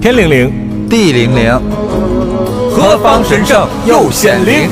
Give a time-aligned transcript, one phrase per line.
[0.00, 1.60] 天灵灵，地灵灵，
[2.70, 4.66] 何方神圣又显灵？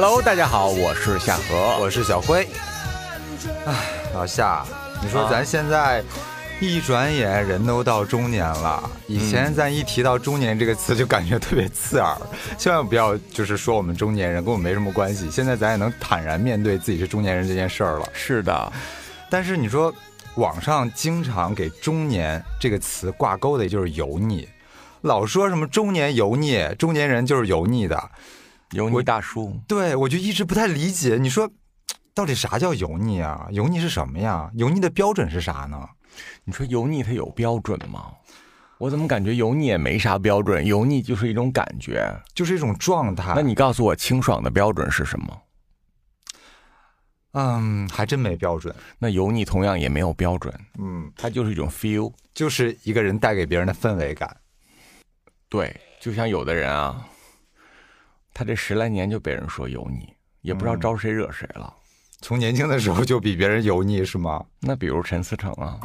[0.00, 2.48] Hello，大家好，我是夏荷，我是小辉。
[3.66, 3.74] 哎，
[4.14, 4.64] 老夏，
[5.02, 6.04] 你说咱现在
[6.60, 12.16] 一转眼人都到中年了，以前咱一提到中年这个词就感觉特别刺耳，
[12.56, 15.28] 千万不要就是说我们中年人跟我们没什么关系。
[15.32, 18.08] 现在咱也能坦然面对自己是中年人这件事儿了。
[18.12, 18.72] 是的，
[19.28, 19.92] 但是你说
[20.36, 24.48] 网上经常给中年这个词挂钩的，也就是油腻，
[25.00, 28.00] 老说什么中年油腻，中年人就是油腻的。
[28.72, 31.50] 油腻大叔，对我就一直不太理解，你说
[32.14, 33.48] 到底啥叫油腻啊？
[33.50, 34.50] 油腻是什么呀？
[34.54, 35.88] 油腻的标准是啥呢？
[36.44, 38.12] 你说油腻它有标准吗？
[38.78, 42.14] 我怎么感觉油腻也没啥标准，油腻就是一种感觉。
[42.34, 43.32] 就是一种状态。
[43.34, 45.42] 那你告诉我清爽的标准是什么？
[47.32, 48.74] 嗯，还真没标准。
[48.98, 52.12] 那油腻同样也没有标准，嗯，它就是一种 feel。
[52.34, 54.36] 就是一个人带给别人的氛围感。
[55.48, 57.04] 对，就像有的人啊，
[58.38, 61.74] 他这十来年就被人说油腻，也不知道招谁惹谁了。
[62.20, 64.40] 从年轻的时候就比别人油腻是吗？
[64.60, 65.76] 那比如陈思诚啊，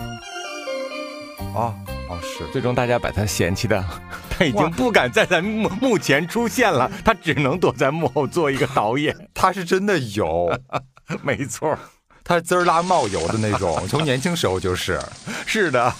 [1.56, 1.74] 哦
[2.10, 2.46] 哦是。
[2.52, 3.84] 最终大家把他嫌弃的，
[4.30, 9.18] 他已经不敢在咱幕幕前出现了，他只能躲在幕后做一个导演。
[9.34, 10.56] 他是真的油，
[11.24, 11.76] 没错，
[12.24, 15.00] 他滋儿拉冒油的那种，从年轻时候就是。
[15.48, 15.92] 是的。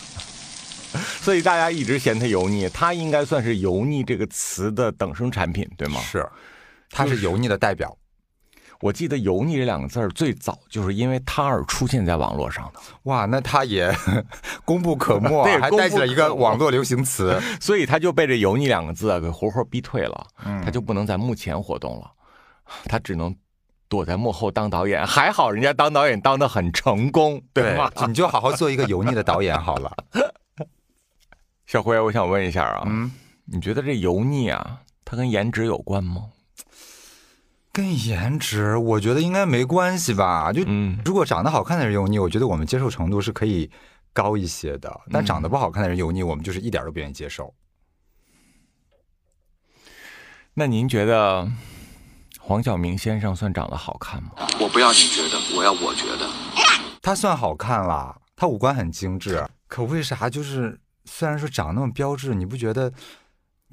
[1.22, 6.00] 所以大家一直嫌他油腻，他应该算是油腻这个词的等生产品，对吗？
[6.02, 6.28] 是，
[6.90, 7.98] 他是油腻的代表。
[8.80, 13.90] 我记得“油腻”这两个字儿最早就是因为他而出现在网络上的，哇，那他也
[14.66, 17.40] 功不可没 还带起了一个网络流行词。
[17.62, 22.12] 所以他就被这“油腻”两个字啊给活活逼退了，嗯他就不能在幕前活动了，
[22.90, 23.34] 他只能
[23.88, 25.08] 躲在幕后当导演。
[25.08, 27.90] 还好人家当导演当的很成功，对吗？
[28.06, 29.96] 你就好好做一个油腻的导演好了。
[31.74, 33.12] 小辉，我想问一下啊，嗯，
[33.46, 36.30] 你觉得这油腻啊，它跟颜值有关吗？
[37.72, 40.54] 跟颜值，我觉得应该没关系吧。
[40.54, 43.72] 就嗯，如果长得好看的人油腻，我觉得我们接受程度是可以
[44.14, 45.02] 高一些的。
[45.12, 47.52] 但长得不好看的人油腻，我们就是一点都不愿意接受。
[50.54, 51.52] 那您觉得
[52.40, 54.30] 黄晓明先生算长得好看吗？
[54.60, 56.30] 我不要你觉得，我要我觉得。
[57.02, 62.92] 他算好看啦，他五官很精致，可为啥就是虽然说长那么标致，你不觉得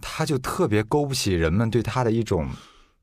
[0.01, 2.49] 他就特别勾不起人们对他的一种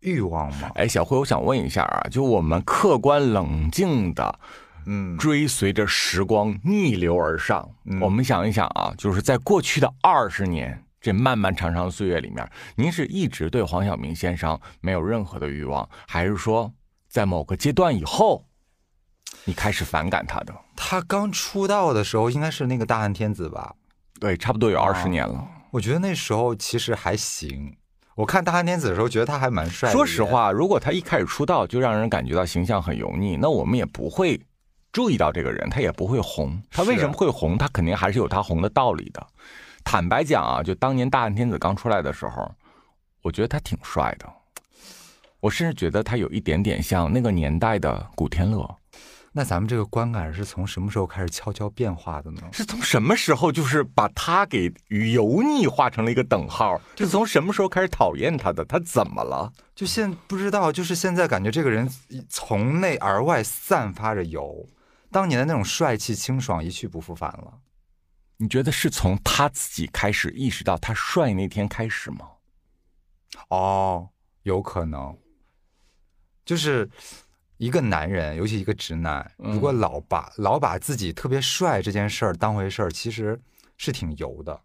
[0.01, 0.71] 欲望吗？
[0.75, 4.39] 哎，小辉，我想问一下啊，就我们客观冷静的
[4.85, 7.69] 嗯，追随着时光逆流而上。
[7.85, 16.73] 嗯我们想一想啊，就是在过去的二十年这漫漫长长的岁月里面，您是一直对黄晓明先生没有任何的欲望，还是说
[17.09, 18.45] 在某个阶段以后，
[19.45, 20.53] 你开始反感他的？
[20.75, 23.75] 他刚出道的时候应该是那个大汉天子吧？
[24.19, 25.47] 对，差不多有二十年了。
[25.71, 27.75] 我觉得那时候其实还行。
[28.15, 29.93] 我看大汉天子的时候，觉得他还蛮帅的。
[29.93, 34.41] 说实，话，如果他一开始出道就让人感觉到形象很油腻，那我们也不会
[34.91, 36.59] 注意到这个人，他也不会红。
[36.71, 37.57] 他为什么会红？
[37.57, 39.27] 他肯定还是有他红的道理的。
[39.83, 42.51] 坦白讲啊，就当年大汉天子刚出来的时候，
[43.21, 44.27] 我觉得他挺帅的，
[45.39, 48.77] 我甚至觉得他有一点点像那个年代的古天乐。
[49.33, 52.41] 那咱们这个观感是从什么时候开始悄悄变化的呢？
[52.51, 56.81] 是从什么时候就是把他给与油腻画成了一个等号？
[56.97, 58.65] 是从什么时候开始讨厌他的？
[58.65, 59.53] 他怎么了？
[59.75, 61.87] 就现不知道，就是现在感觉这个人
[62.27, 64.67] 从内而外散发着油，
[65.11, 67.59] 当年的那种帅气清爽一去不复返了。
[68.37, 72.29] 你觉得是从他自己开始意识到他帅那天开始吗？
[73.49, 74.09] 哦，
[74.43, 75.15] 有可能，
[76.45, 76.89] 就是
[77.57, 83.39] 一个男人，尤其一个直男，嗯如果老把老把自己特别帅这件事儿当回事儿，其实
[83.77, 84.61] 是挺油的。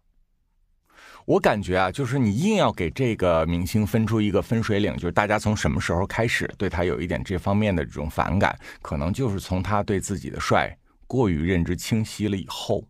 [1.25, 12.85] 我感觉啊，就是你硬要给这个明星分出一个分水岭，就是大家从什么时候开始对他有一点这方面的这种反感，可能就是从他对自己的帅过于认知清晰了以后。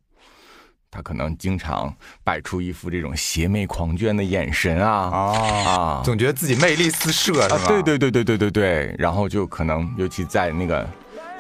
[0.96, 1.92] 他可能经常
[2.24, 5.18] 摆出一副这种邪魅狂狷的眼神啊啊，
[5.66, 7.66] 啊总觉得自己魅力四射，是啊吧？！
[7.68, 10.88] 对对对对对对对，然后就可能尤其在那个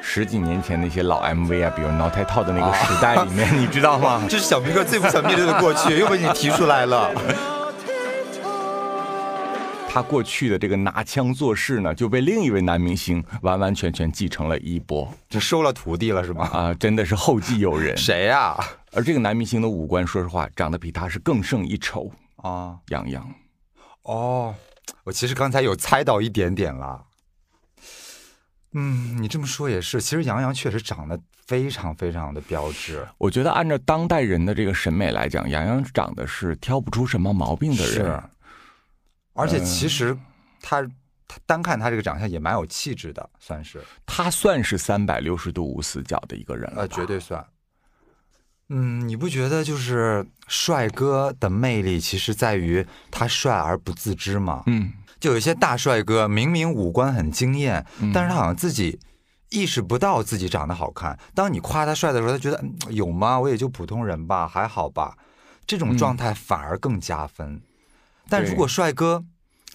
[0.01, 4.23] 十几年前那些老 MV 啊，比如挠胎套的那个时代里面，你知道吗？
[4.27, 7.11] 这是小明哥最不想面对的过去，又被你提出来了。
[9.93, 16.49] 他过去的这个拿腔作势呢，就被另一位男明星完完全全继承了衣钵就收了徒弟了是吗？
[16.51, 17.95] 啊，真的是后继有人。
[17.95, 18.57] 谁呀？
[18.91, 22.11] 而这个男明星的五官，说实话，长得比他是更胜一筹。
[22.37, 23.31] 啊，杨洋，
[24.01, 24.55] 哦，
[25.03, 27.03] 我其实刚才有猜到一点点了。
[28.73, 33.07] 嗯，你这么说也是，其实杨洋确实长得非常非常的标致。
[33.19, 37.93] 我觉得按照当代人的这个审美来讲，杨洋长得是挑不出什么毛病的人。
[37.93, 38.23] 是，
[39.33, 40.17] 而且其实
[40.61, 40.81] 他
[41.27, 47.45] 他单看他这个长相也蛮有气质的，算是他算是三百六十度无死角的一个人了呃，绝对算。
[48.69, 54.63] 嗯，你不觉得就是帅哥的魅力，其实在于他帅而不自知吗？
[54.67, 58.99] 嗯，就有一些大帅哥，明明五官很惊艳，嗯但是他好像自己
[59.49, 61.19] 意识不到自己长得好看。
[61.35, 63.39] 当你夸他帅的时候，他觉得、嗯、有吗？
[63.39, 65.17] 我也就普通人吧，还好吧。
[65.67, 67.61] 这种状态反而更加分。
[68.33, 69.23] 但如果帅哥，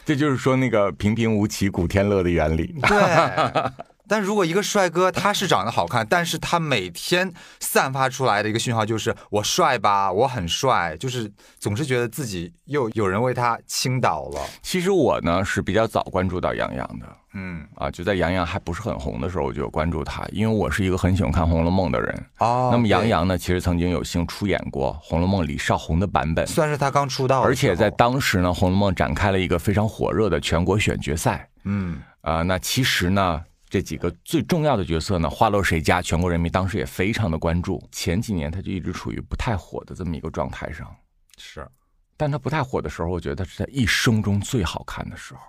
[0.05, 2.75] 这就是说那个平平无奇古天乐的原理。
[2.83, 3.73] 对。
[4.09, 14.41] 但如果一个帅哥他是长得好看，但是他每天散发出来的一个讯号就是我帅吧，我很帅，就是总是觉得自己又有人为他倾倒了。
[14.63, 22.27] 其实我呢是比较早关注到杨洋的嗯，啊，就在杨洋还不是很红的时候，我就有关注他，因为我是一个很喜欢看《红楼梦》的人。
[22.39, 31.49] 哦那么杨洋呢，其实曾经有幸出演过《红楼梦》李少红的版本，算是他刚出道而且在当时呢，《红楼梦》展开了一个非常火热的全国选角赛。
[31.65, 37.87] 嗯啊、那其实呢，这几个最重要的角色呢，花落谁家，全国人民当时也非常的关注。
[37.93, 40.95] 前几年他就一直处于不太火的这么一个状态上，
[41.37, 41.69] 是
[42.17, 45.41] 但他不太火的时候，我觉得他是他一生中最好看的时候。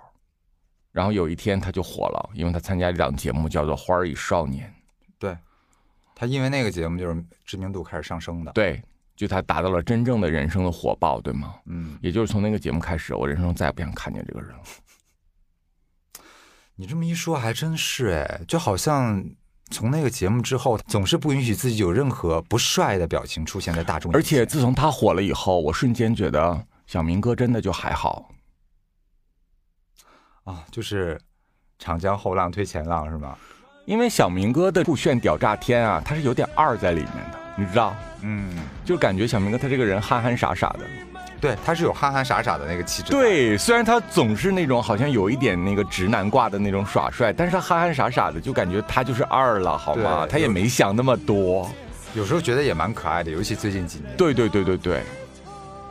[0.92, 4.68] 然后有一天他就火了，因为他参加一档节目叫做《花儿与少年》，
[5.18, 5.36] 对，
[6.14, 8.82] 他因为那个节目就是知名度开始上升的。，对，
[9.16, 11.54] 就他达到了真正的人生的火爆，对吗？
[11.66, 14.62] 嗯，也就是从那个节目开始，我人生中再也不想看见这个人了。
[16.80, 19.22] 你这么一说还真是哎，就好像
[19.70, 24.22] 从那个节目之后，总是不允许自己有任何不帅的表情出现在大众而。
[24.22, 28.30] 且自从他火了以后，我瞬间觉得小明哥真的就还好。
[30.44, 31.20] 啊，就是
[31.78, 33.36] 长江后浪推前浪是吗？
[33.84, 37.94] 因为小明哥的酷炫屌炸天啊，他是有点二在里面的，你知道？
[38.22, 38.56] 嗯，
[38.86, 41.09] 就感觉小明哥他这个人憨憨傻傻的。
[41.40, 50.26] 对，他是有憨憨傻傻的那个气质。，对，虽然他总是那种好像有一点那个直男挂的那种耍帅，但是他憨憨傻傻的，就感觉他就是二了，好吗？
[50.26, 51.70] 他也没想那么多。
[52.14, 54.14] 有时候觉得也蛮可爱的，尤其最近几年。
[54.16, 55.02] 对对对对对。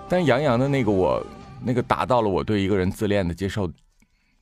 [0.08, 1.26] 但杨洋的那个我
[1.64, 3.72] 那个达到了我对一个人自恋的接受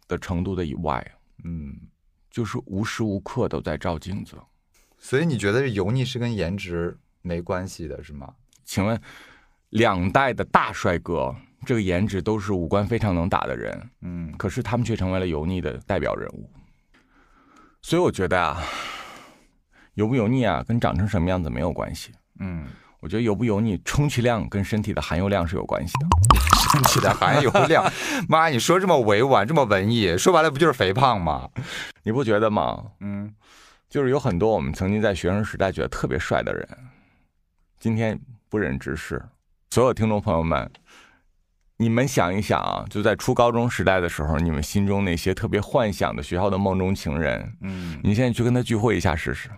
[0.08, 1.06] 的程度的以外，
[1.44, 1.74] 嗯，
[2.32, 4.36] 就是无时无刻都在照镜子。
[4.98, 8.34] 所以你觉得油腻是跟颜值没关系的是吗？
[8.66, 9.00] 请问，
[9.70, 11.36] 两代的大帅哥，
[11.66, 16.50] 这个颜值都是五官非常能打的人，嗯，可是他们却成为了油腻的代表人物。
[17.82, 18.62] 所以我觉得啊，
[19.96, 22.12] 油不油腻啊，跟长成什么样子没有关系。
[22.40, 22.66] 嗯，
[23.00, 26.08] 我觉得油不油腻，充其量跟身体的含油量是有关系的。
[26.72, 27.90] 身体的含油量，
[28.28, 31.50] 妈，你说这么委婉，这么文艺，说白了不就是肥胖吗？
[32.04, 32.84] 你不觉得吗？
[33.00, 33.34] 嗯，
[33.90, 36.68] 就是有很多我们曾经在学生时代觉得特别帅的人，
[37.80, 38.20] 今天
[38.50, 39.22] 不忍直视。
[39.70, 40.72] 所有听众朋友们，
[41.78, 49.50] 你们想一想啊，就在初高中时代的时候，你们心中那些特别幻想的学校的梦中情人，嗯，你现在去跟他聚会一下试试，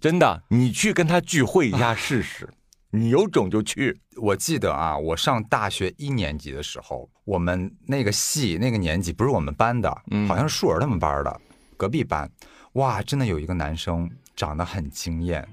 [0.00, 2.48] 真的，你去跟他聚会一下试试，
[2.92, 4.00] 你有种就去。
[4.22, 11.40] 我记得啊，我上大学一年级的时候，我们那个系那个年级不是我们班的，嗯好像是树儿他们班的，
[11.76, 12.30] 隔壁班。
[12.74, 15.46] 哇，真的有一个男生长得很惊艳。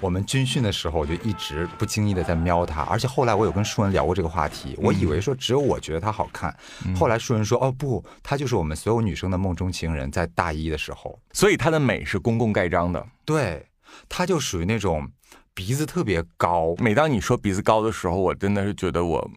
[0.00, 6.56] 我们军训的时候，我就一直不经意的在瞄他，而且后来我有跟舒文聊过这个话题，我以为说只有我觉得他好看，
[6.96, 13.06] 后来舒文说，哦不，他就是我们所有女生的梦中情人，在大一的时候，所以他的美是公共盖章的。
[13.24, 13.66] 对，
[14.08, 15.06] 他就属于那种
[15.52, 19.30] 鼻子特别高，每当你说鼻子高的时候，我真的是觉得我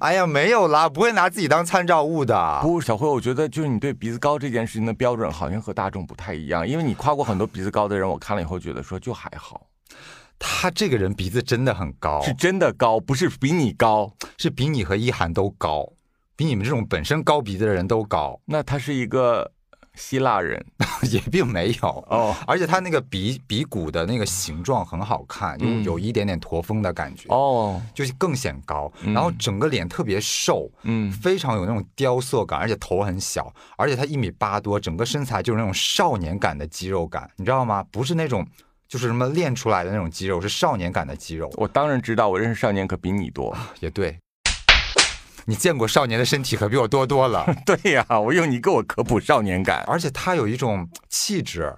[0.00, 2.60] 哎呀，没有啦，不会拿自己当参照物的。
[2.62, 9.66] 不，小辉，我觉得就是你对鼻子高这件事情的标准好像和大众不太一样，因为你夸过很多鼻子高的人，我看了以后觉得说就还好，
[10.38, 14.12] 他这个人鼻子真的很高，是真的高，不是比你高。
[14.38, 15.88] 是比你和一涵都高，
[16.34, 19.52] 比你们这种本身高鼻子的人都高，那他是一个
[19.94, 20.64] 希腊人
[21.10, 21.88] 也并没有。
[22.08, 28.90] 哦而且他那个鼻鼻骨的那个形状很好看，有嗯有一点点驼峰的感觉，哦，就是更显高。
[29.02, 37.84] 嗯然后整个脸特别瘦，嗯，非常有那种雕塑感，而且头很小，而且他一米八多，整个身材就是那种少年感的肌肉感，你知道吗？
[37.90, 38.46] 不是那种
[38.88, 41.50] 就是什么练出来的那种肌肉，是少年感的肌肉。
[41.56, 43.56] 我当然知道，我认识少年可比你多。
[43.80, 44.18] 也对。
[45.46, 47.46] 你见过少年的身体可比我多多了。
[47.66, 49.84] 对呀，我用你给我科普少年感。
[49.86, 51.74] 而且他有一种气质，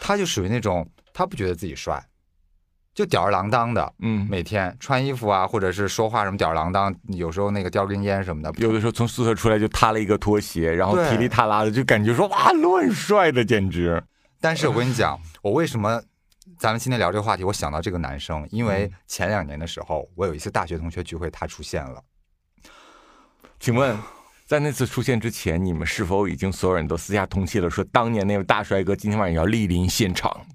[0.00, 2.02] 他就属于那种他不觉得自己帅，
[2.94, 14.02] 就吊儿郎当的，嗯，每天穿衣服啊，或者是说话什么吊儿郎当，有时候那个叼根烟什么的，有的时候从宿舍出来就塌了一个拖鞋，然后对踢里啪啦的，就感觉说哇乱帅的，简直。
[14.40, 16.00] 但是我跟你讲，我为什么
[16.58, 22.02] 咱们今天聊这个话题，我想到这个男生，因为前两年的时候，我有一次大学同学聚会，他出现了。
[23.58, 23.96] 请问，
[24.46, 30.46] 在那次出现之前，你们是否已经所有人都私下通气了，说当年那位大帅哥今天晚上要莅临现场？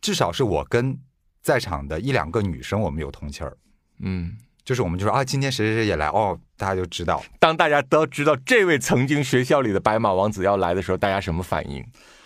[0.00, 0.98] 至少是我跟
[1.42, 3.56] 在场的一两个女生，我们有通气儿，
[4.00, 7.22] 嗯，就是我们就说啊，今天谁谁谁也来，哦，大家就知道。
[7.38, 11.84] 当大家都知道这位曾经学校里的白马王子要来的时候，大家什么反应？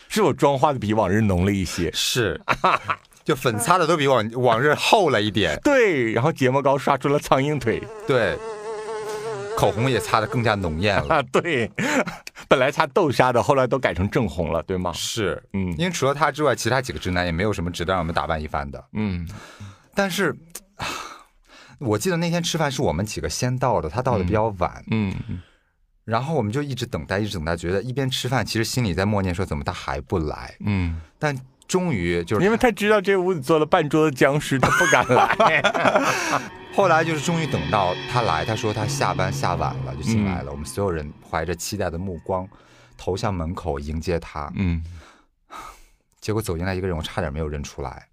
[0.09, 2.40] 是我妆化的比往日浓了一些，是，
[3.25, 7.83] 就粉擦的都比往往日厚了一点， 对，然后睫毛膏刷出了苍蝇腿。
[8.06, 8.38] 对，
[9.57, 11.17] 口红也擦得更加浓艳了。
[11.17, 11.71] 啊， 对，
[12.47, 14.93] 本来擦豆沙的，后来都改成正红了，对吗？
[14.95, 18.85] 是，嗯因为除了他之外，其他几个直男也没有什么值得让我们打扮一番的。
[18.93, 19.27] 嗯
[19.95, 20.37] 但是，
[20.77, 20.87] 啊
[21.79, 25.15] 我记得那天吃饭是我们几个先到的，他到的比较晚，嗯，
[26.05, 35.63] 然后我们就一直等待，一直等待，觉得一边吃饭，其实心里在默念说怎么他还不来，嗯，但终于就是因为他知道这屋子坐了半桌子僵尸，他不敢来。
[36.76, 42.47] 后来就是终于等到他来，他说他下班下晚了就进来了，我们所有人怀着期待的目光
[42.99, 44.85] 投向门口迎接他，嗯。
[46.21, 48.09] 结果走进来一个人，我差点没有认出来，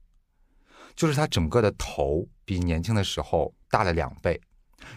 [0.95, 4.39] 就是他整个的头比年轻的时候大了两倍。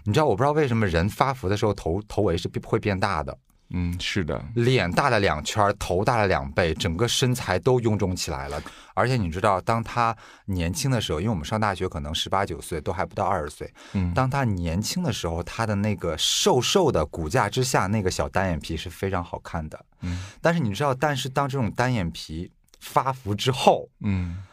[0.04, 3.36] 你知道，我不知道为什么人发福的时候头头围是变会变大的，
[3.70, 8.62] 嗯，是的，脸大了两圈，头大了两倍，整个身材都臃肿起来了。
[8.94, 13.72] 而且你知道，当他年轻的时候，因为我们上大学可能十八九岁，都还不到二十岁。
[13.94, 19.84] 嗯当他年轻的时候，他的那个瘦瘦的骨架之下，那个小单眼皮是非常好看的。
[20.02, 24.44] 嗯但是你知道，但是当这种单眼皮发福之后，嗯，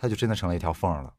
[0.00, 1.12] 他就真的成了一条缝儿了。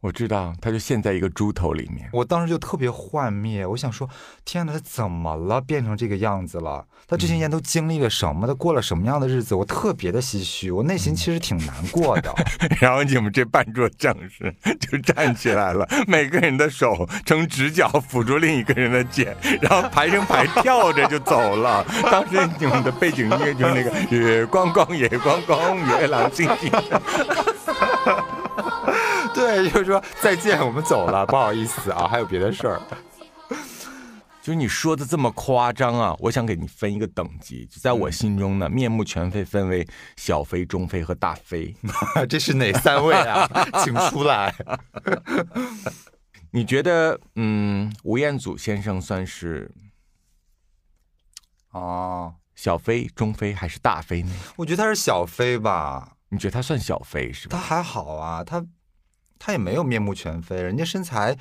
[0.00, 2.08] 我知道，他就陷在一个猪头里面。
[2.12, 4.08] 我当时就特别幻灭，我想说，
[4.44, 5.60] 天哪，他怎么了？
[5.60, 6.84] 变成这个样子了？
[7.08, 8.46] 他这些年都经历了什么？
[8.46, 9.54] 他过了什么样的日子？
[9.54, 12.32] 我特别的唏嘘，我内心其实挺难过的。
[12.78, 21.84] 然后你们这半桌将士就站起来了，每个人的手呈直角辅助另一个人的肩，然后排成排 跳着就走了。
[22.10, 26.70] 当时你们的背景音乐就是那个“月光光，月光光，月朗星星
[29.36, 32.80] 对，就是说再见，我们走了，不好意思啊，还有别的事儿。
[34.40, 36.14] ”。就是你说的这么夸张啊！
[36.20, 39.84] 我想给你分一个等级，就在我心中呢，面目全非分为
[40.16, 41.74] 小飞、中飞和大飞。
[42.30, 43.44] 这是哪三位啊？
[43.82, 44.54] 请出来。
[46.52, 49.68] 你觉得，嗯，吴彦祖先生算是
[51.72, 54.32] 哦，小飞、中飞还是大飞呢？
[54.54, 57.58] 我觉得他是小飞吧，你觉得他算小飞是吧？
[57.58, 58.64] 他还好啊，他
[59.38, 61.36] 他也没有面目全非，人家身材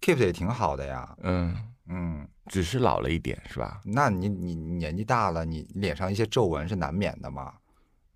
[0.00, 1.16] keep 的也挺好的呀。
[1.22, 1.54] 嗯，
[1.88, 3.80] 嗯，只是老了一点是吧？
[3.84, 7.52] 那你你你年纪大了，你脸上一些皱纹是难免的嘛。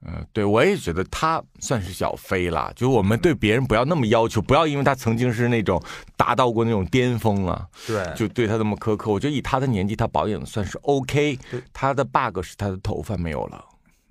[0.03, 2.73] 嗯，对，我也觉得他算是小飞啦。
[2.75, 5.79] 就我们对别人不要那么要求，不要因为他曾经是那种
[6.17, 9.11] 达到过那种巅峰了，对就对他那么苛刻。
[9.11, 11.39] 我觉得以他的年纪，他保养得算是 OK。
[11.75, 13.63] 他的 bug 是他的头发没有了，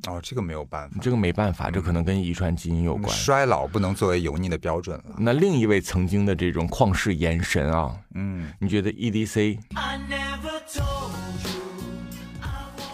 [0.08, 3.14] 哦，这个没有办法，这个没办法，这可能跟遗传基因有关。
[3.14, 5.16] 衰老不能作为油腻的标准了。
[5.18, 9.60] 那另一位曾经的这种旷世言神啊，嗯，你觉得 EDC？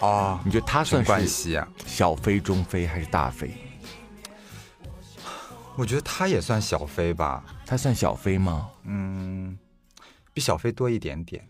[0.02, 3.52] 啊，你觉得他算是希啊，小飞、中飞还是大飞？
[5.76, 8.70] 我觉得他也算小飞吧，他算小飞吗？
[8.86, 9.58] 嗯，
[10.34, 11.48] 比小飞多一点点，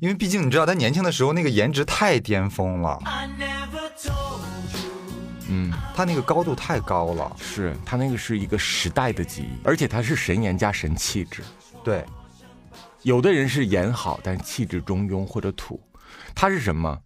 [0.00, 2.98] 因为毕竟你知道他年轻的时候那个颜值太巅峰了，
[5.50, 7.36] 嗯，他那个高度太高了。
[7.38, 11.42] 是他那个是一个时代的记忆，而且他是神颜加神气质。
[11.84, 12.04] 对，
[13.02, 15.80] 有的人是颜好，但是气质中庸或者土，
[16.34, 17.02] 他是什么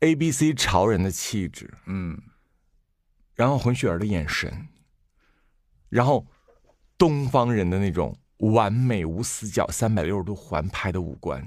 [0.00, 2.20] ？A B C 潮人的气质，嗯，
[3.34, 4.68] 然后混血儿的眼神，
[5.88, 6.26] 然后
[6.98, 11.42] 东方人的那种完美无死角、三百六十度环拍的五官。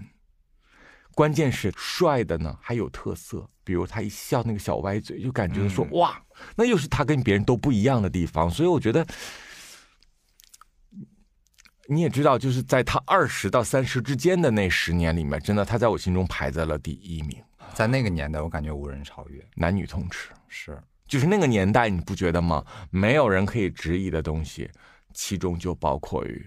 [1.18, 6.22] 关键是帅的呢还有特色，比如他一笑那个小歪嘴，就感觉说、哇，
[6.56, 8.48] 那又是他跟别人都不一样的地方。
[8.48, 9.04] 所以我觉得，
[11.88, 17.44] 你也知道，就是在他二十到三十之间的那十年里面，真的他在我心中排在了第一名，
[17.74, 19.44] 在那个年代，我感觉无人超越。
[19.56, 20.30] 男女通吃。
[20.48, 22.64] 是，就是那个年代，你不觉得吗？
[22.92, 24.70] 没有人可以质疑的东西，
[25.16, 26.46] 其中就包括于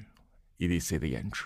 [0.59, 1.43] EDC 的颜值。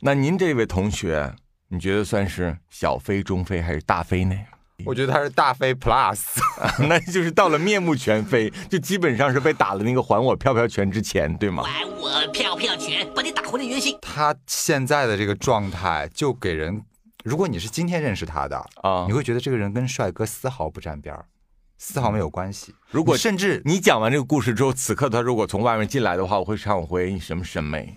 [0.00, 1.34] 那您这位同学，
[1.68, 4.36] 你觉得算是小飞、中飞还是大飞呢？
[4.86, 6.20] 我觉得他是大飞 Plus，
[6.88, 11.64] 那就是到了面目全非，就基本上是被打了那个还我飘飘拳之前，对吗？
[11.64, 13.98] 还我飘飘拳，把你打回了原形。
[14.00, 16.80] 他现在的这个状态就给人，
[17.24, 21.26] 如果你是今天认识他的啊你会觉得这个人跟帅哥丝毫不沾边儿，
[21.76, 22.72] 丝毫没有关系。
[22.92, 27.96] 如果甚至你讲完这个故事之后，此刻他如果从外面进来的话，我会忏悔你什么审美？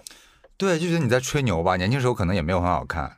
[0.58, 1.78] 对，就觉得你在吹牛吧。
[1.78, 3.18] 年轻时候可能也没有很好看，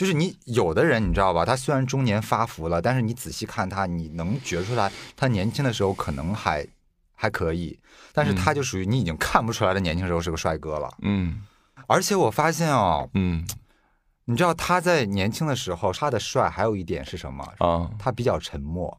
[0.00, 6.66] 就是你有的人你知道吧，他虽然中年发福了，但是你仔细看他，你能觉出来他年轻的时候可能还
[7.14, 7.78] 还可以，
[8.14, 10.90] 但是他就属于你已经看不出来的年轻时候是个帅哥了。
[11.02, 11.42] 嗯。
[11.86, 13.46] 而且我发现哦，嗯。
[14.24, 17.44] 你知道他在年轻的时候他的帅还有一点是什么？
[17.58, 18.98] 啊，他比较沉默，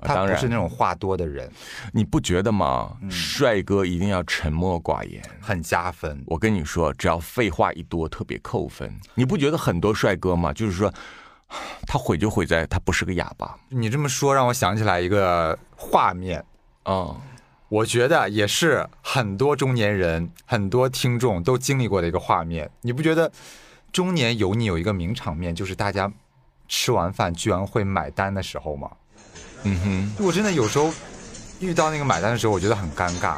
[0.00, 1.50] 他不是那种话多的人，
[1.92, 2.96] 你不觉得吗？
[3.10, 5.22] 帅哥一定要沉默寡言。
[5.40, 6.22] 很加分。
[6.26, 8.94] 我跟你说，只要废话一多，特别扣分。
[9.14, 10.52] 你不觉得很多帅哥吗？
[10.52, 10.92] 就是说，
[11.86, 16.44] 他毁就毁在他不是个哑巴你这么说让我想起来一个画面，
[16.84, 17.16] 嗯。
[17.68, 22.70] 我觉得也是很多中年人、很多听众都经历过的一个画面。
[22.82, 23.32] 你不觉得
[23.90, 26.12] 中年油腻有一个名场面，就是大家
[26.68, 28.88] 吃完饭居然会买单的时候吗？
[29.66, 30.92] 嗯哼，我真的有时候
[31.58, 33.36] 遇到那个买单的时候，我觉得很尴尬。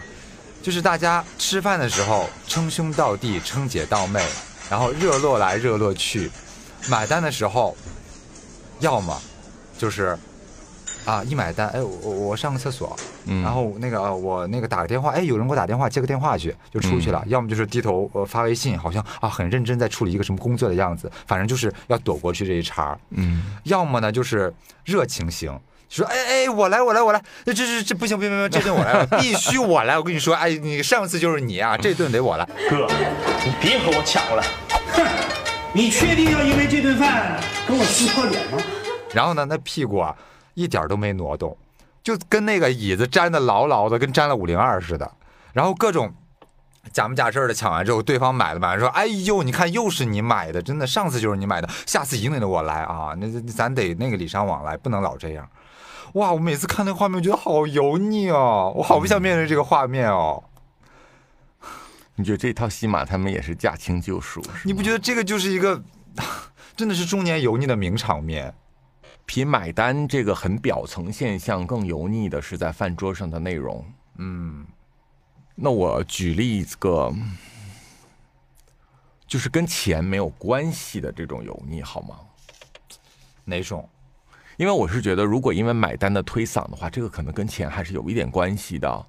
[0.60, 4.22] 就是大家吃饭的时候称兄道弟、称姐道妹，
[4.68, 6.30] 然后热络来热络去，
[6.88, 7.74] 买单的时候，
[8.80, 9.18] 要么
[9.78, 10.18] 就是
[11.06, 12.94] 啊一买单，哎我我我上个厕所，
[13.26, 22.98] 嗯然后那个呃我那个打个电话，哎有人给我打电话，接个电话去就出去了，要么就是低头呃发微信，好像啊很认真在处理一个什么工作的样子，反正就是要躲过去这一茬儿。
[23.10, 24.52] 嗯，要么呢就是
[24.84, 25.56] 热情型，
[25.88, 32.44] 说哎哎我来我来我来，这这这这不行不行不行，这顿我来，必须我来，我跟你说，哎你上次就是你啊，这顿得我来。
[32.68, 32.86] 哥，
[33.44, 34.42] 你别和我抢了。
[34.92, 35.06] 哼，
[35.72, 38.58] 你确定要因为这顿饭跟我撕破脸吗？
[39.12, 40.14] 然后呢那屁股啊
[40.54, 41.56] 一点都没挪动，
[42.02, 45.10] 就跟那个椅子粘的牢牢的，跟粘了五零二似的，
[45.52, 46.12] 然后各种。
[46.90, 53.12] 假模假式的抢完之后，对方买了买了，说：“哎呦，你看又是你买的，真的，上次就是你买的，下次一定得我来啊！
[53.18, 55.46] 那那咱得那个礼尚往来，不能老这样。”
[56.14, 60.42] 哇，我每次看那画面，我觉得好油腻哦，我好不想面对这个画面哦。
[62.14, 64.42] 你觉得这套戏码他们也是驾轻就熟？
[64.64, 65.82] 你不觉得这个就是一个，
[66.74, 68.52] 真的是中年油腻的名场面？
[69.24, 73.84] 比买单这个很表层现象更油腻的是在饭桌上的内容。
[74.16, 74.66] 嗯，
[75.54, 77.14] 那我举例一个，
[79.26, 82.16] 就是跟钱没有关系的这种油腻，好吗？
[83.44, 83.88] 哪种？
[84.58, 89.06] 因为我是觉得，如果因为买单的推搡的话，这个可能跟钱还是有一点关系的。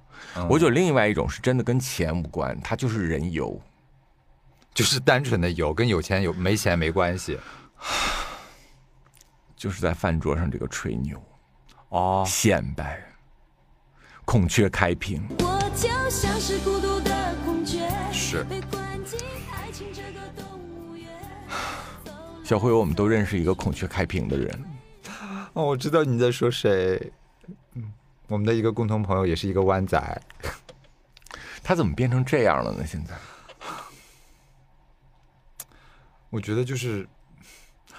[0.48, 3.60] 我觉得另外一种是真的跟钱无关，它就是人油。
[4.72, 7.36] 就是单纯的油，跟有钱有没钱没关系。
[9.56, 11.20] 就是在饭桌上这个吹牛、
[11.88, 13.02] 哦，显摆、
[14.24, 15.20] 孔雀开屏。
[15.40, 19.18] 我就像是孤独的孔雀，是被关进
[19.52, 21.08] 爱情这个动物园。
[22.44, 24.64] 小辉，我们都认识一个孔雀开屏的人，
[25.54, 27.12] 哦，我知道你在说谁。
[27.74, 27.92] 嗯，
[28.28, 30.22] 我们的一个共同朋友也是一个湾仔。
[31.62, 32.84] 他怎么变成这样了呢？
[32.86, 33.14] 现在
[36.30, 37.08] 我觉得就是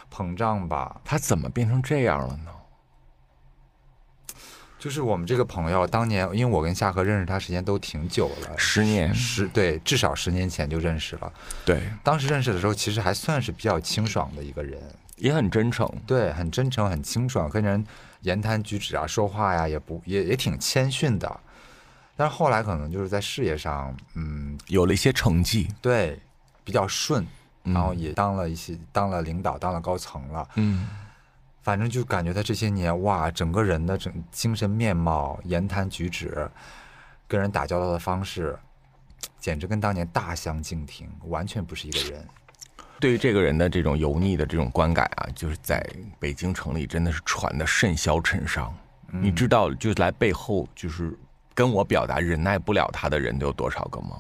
[0.09, 1.01] 膨胀吧。
[1.03, 2.51] 他怎么变成这样了呢？
[4.79, 11.31] 就是我们这个朋友当年，因为我跟夏荷认识他时间都挺久了，十年，十对，至少十年前就认识了。
[11.63, 14.81] 对，当时认识的时候，其实还算是比较清爽的一个人。
[15.21, 15.87] 也很真诚。
[16.07, 17.85] 对，很真诚，很清爽，跟人
[18.21, 21.39] 言谈举止啊、说话呀，也不也也挺谦逊的。
[22.15, 26.19] 但是后来可能就是在事业上，嗯，有了一些成绩，对，
[26.63, 27.25] 比较顺，
[27.63, 30.47] 然后也当了一些当了领导，当了高层了。
[30.55, 30.87] 嗯，
[31.61, 36.49] 反正就感觉他这些年，哇，整个人的整精神面貌、言谈举止，
[37.27, 38.57] 跟人打交道的方式，
[39.39, 42.27] 简直跟当年大相径庭，完全不是一个人。
[43.01, 45.83] 对于这个人的这种油腻的这种观感啊，就是在
[46.19, 48.73] 北京城里真的是传的甚嚣尘上。
[49.09, 51.17] 你知道，就是来背后就是
[51.53, 54.17] 跟我表达忍耐不了他的人都有多少个吗？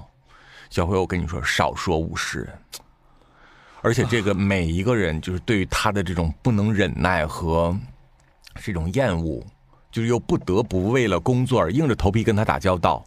[0.71, 2.59] 小辉，我跟你说，少说五十人。
[3.83, 7.77] 而且这个每一个人，就是对于他的这种不能忍耐和
[8.55, 9.45] 这种厌恶，
[9.91, 13.05] 就是又不得不为了工作而硬着头皮跟他打交道。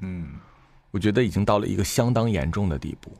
[0.00, 0.40] 嗯，
[0.92, 3.10] 我觉得已经到了一个相当严重的地步。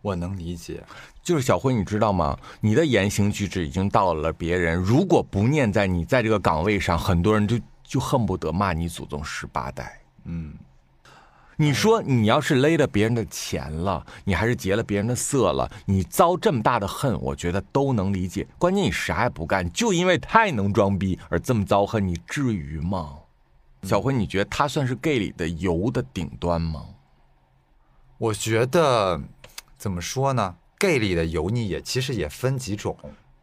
[0.00, 0.84] 我能理解。
[1.22, 2.38] 就是小辉，你知道吗？
[2.60, 9.98] 你的言行举止已经到了别人如果不念在你在这个岗位上，很多人就就恨不得骂你祖宗十八代。
[10.24, 10.54] 嗯，
[11.56, 18.46] 你说你要是勒了别人的钱了，你还是劫了别人的色了，你遭这么大的恨，我觉得都能理解。
[18.58, 23.20] 关键你啥也不干，就因为太能装逼而这么遭恨，你至于吗？
[23.84, 26.86] 小辉，你觉得他算是 gay 里的油的顶端吗？
[28.18, 29.20] 我觉得
[29.76, 32.96] 怎么说呢？gay 里的油腻也其实也分几种，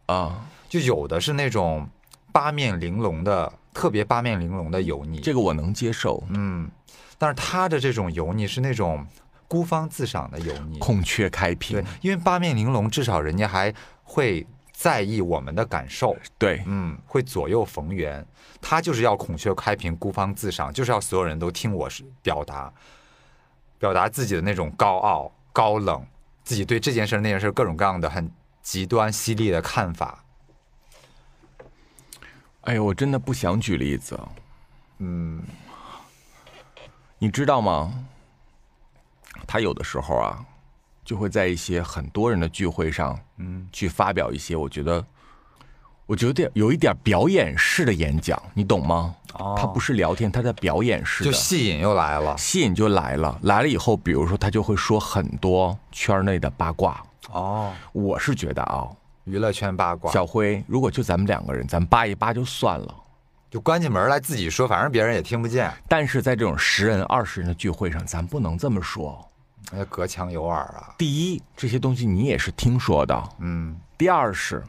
[0.06, 1.88] 啊，就有的是那种
[2.32, 6.22] 八面玲珑的，特别八面玲珑的油腻，这个我能接受。
[6.30, 6.70] 嗯，
[7.18, 9.06] 但是他的这种油腻是那种
[9.46, 14.46] 孤芳自赏的油腻，孔雀开屏对，，因为八面玲珑至少人家还会
[14.82, 18.26] 在意我们的感受，对，嗯，会左右逢源。
[18.60, 22.72] 他就是要孔雀开屏，孤芳自赏，就是要所有人都听我是表达，
[23.78, 26.04] 表达自己的那种高傲、高冷，
[26.42, 28.28] 自己对这件事那件事各种各样的很
[28.60, 30.24] 极端犀利的看法。
[32.62, 34.18] 哎呦，我真的不想举例子。
[34.98, 35.44] 嗯，
[37.18, 38.04] 你知道吗？
[39.46, 40.44] 他有的时候啊，
[41.04, 45.04] 就会在一些很多人的聚会上，嗯，去发表一些我觉得，
[46.06, 49.14] 我觉得有一点表演式的演讲，你懂吗？
[49.34, 52.36] 哦他不是聊天，他在表演式的，就戏引又来了。
[52.36, 53.38] 吸引就来了。
[53.42, 57.02] 来了以后，比如说他就会说很多圈内的八卦。
[57.30, 58.86] 哦，我是觉得啊，
[59.24, 62.94] 娱乐圈八卦，小辉，如果就咱们两个人，咱扒一扒就算了。
[63.50, 69.26] 就关起门来自己说，反正别人也听不见，但是在这种十人、二十人的聚会上，咱不能这么说。
[69.70, 70.94] 那隔墙有耳啊。
[70.98, 74.62] 第一，这些东西你也是听说的；嗯，第二是，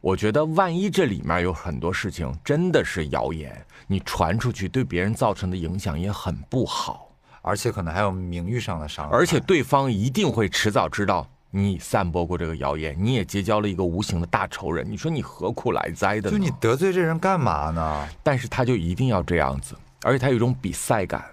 [0.00, 7.08] 我觉得万一这里面有很多事情真的是谣言，你传出去对别人造成的影响也很不好，
[7.42, 9.16] 而且可能还有名誉上的伤害。
[9.16, 14.88] 而且对方一定会迟早知道你散播过这个谣言，你也结交了一个无形的大仇人。
[14.88, 16.38] 你说你何苦来哉的呢？
[16.38, 18.08] 就你得罪这人干嘛呢？
[18.22, 21.24] 但是他就一定要这样子，而且他有一种比赛感。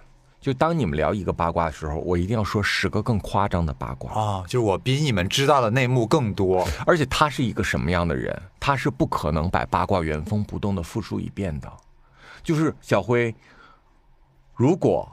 [0.48, 4.14] 就当你们聊一个八卦的时候，我一定要说十个更夸张的八卦。
[4.14, 6.66] 哦，就是我比你们知道的内幕更多。
[6.86, 8.42] 而且他是一个什么样的人？
[8.58, 11.70] 他是不可能把八卦原封不动的复述一遍的。
[12.42, 13.36] 就是小辉，
[14.56, 15.12] 如果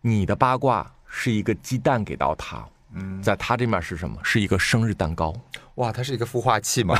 [0.00, 4.18] 你的八卦是一个鸡蛋给到他，嗯，在他这面是什么？
[4.24, 5.32] 是一个生日蛋糕。
[5.76, 6.96] 哇，他是一个孵化器吗？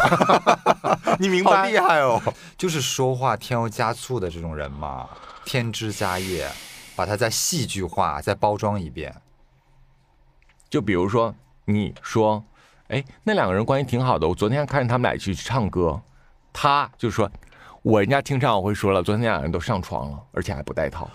[1.19, 2.23] 你明白厉害哦！
[2.57, 5.09] 就是说话添油加醋的这种人嘛，
[5.45, 6.49] 添枝加叶，
[6.95, 9.15] 把它再戏剧化，再包装一遍。
[10.69, 12.43] 就比如说，你说，
[12.89, 16.01] 哎，那两个人关系挺好的，我昨天看见他们俩去唱歌，
[16.53, 17.31] 他就说，
[17.83, 21.09] 我人家听唱我会说了，昨天那两个人都上床了，而且还不带套。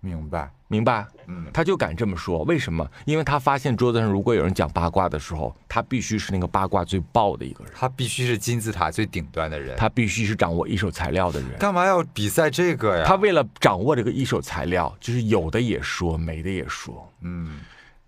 [0.00, 0.50] 明白？
[0.68, 1.06] 明白？
[1.26, 2.88] 嗯，他就敢这么说，为什么？
[3.04, 9.76] 因为他发现桌子上如果有人讲八卦的时候，他必须是那个八卦最爆的一个人，他必须是金字塔最顶端的人。
[9.76, 11.56] 他必须是掌握一手材料的人。
[11.58, 13.04] 干嘛要比赛这个呀？
[13.06, 17.12] 他为了掌握这个一手材料，就是有的也说，没的也说。
[17.20, 17.60] 嗯，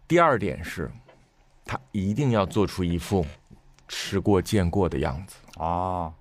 [0.06, 0.90] 第二点是，
[1.64, 3.24] 他一定要做出一副
[3.86, 5.36] 吃过见过的样子。
[5.56, 6.12] 哦，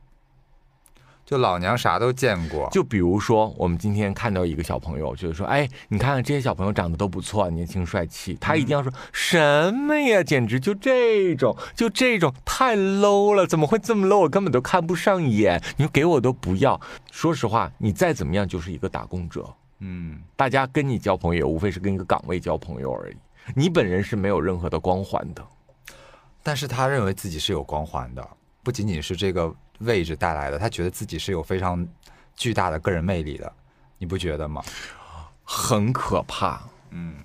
[1.28, 2.70] 就老娘啥都见过。
[2.72, 8.38] 就比如说，我们今天看到一个小朋友，就是说，哎，你看看这些小朋友长得都不错，年轻帅气。
[8.40, 10.24] 他一定要说、什么呀？
[10.24, 14.20] 简直就这种，就这种太 low 了，怎么会这么 low？
[14.20, 15.62] 我根本都看不上眼。
[15.76, 16.80] 你说给我都不要。
[17.12, 23.16] 说实话，你再怎么样就是一个打工者，嗯，大家跟你交朋友，无非是跟一个岗位交朋友而已。
[23.54, 25.46] 你本人是没有任何的光环的。
[26.42, 28.26] 但是他认为自己是有光环的，
[28.67, 29.49] 不仅仅是这个
[29.80, 31.88] 位置带来的，他觉得自己是有非常
[32.36, 33.49] 巨大的个人魅力的，
[33.97, 34.62] 你不觉得吗？
[35.45, 36.60] 很可怕。
[36.89, 37.15] 嗯，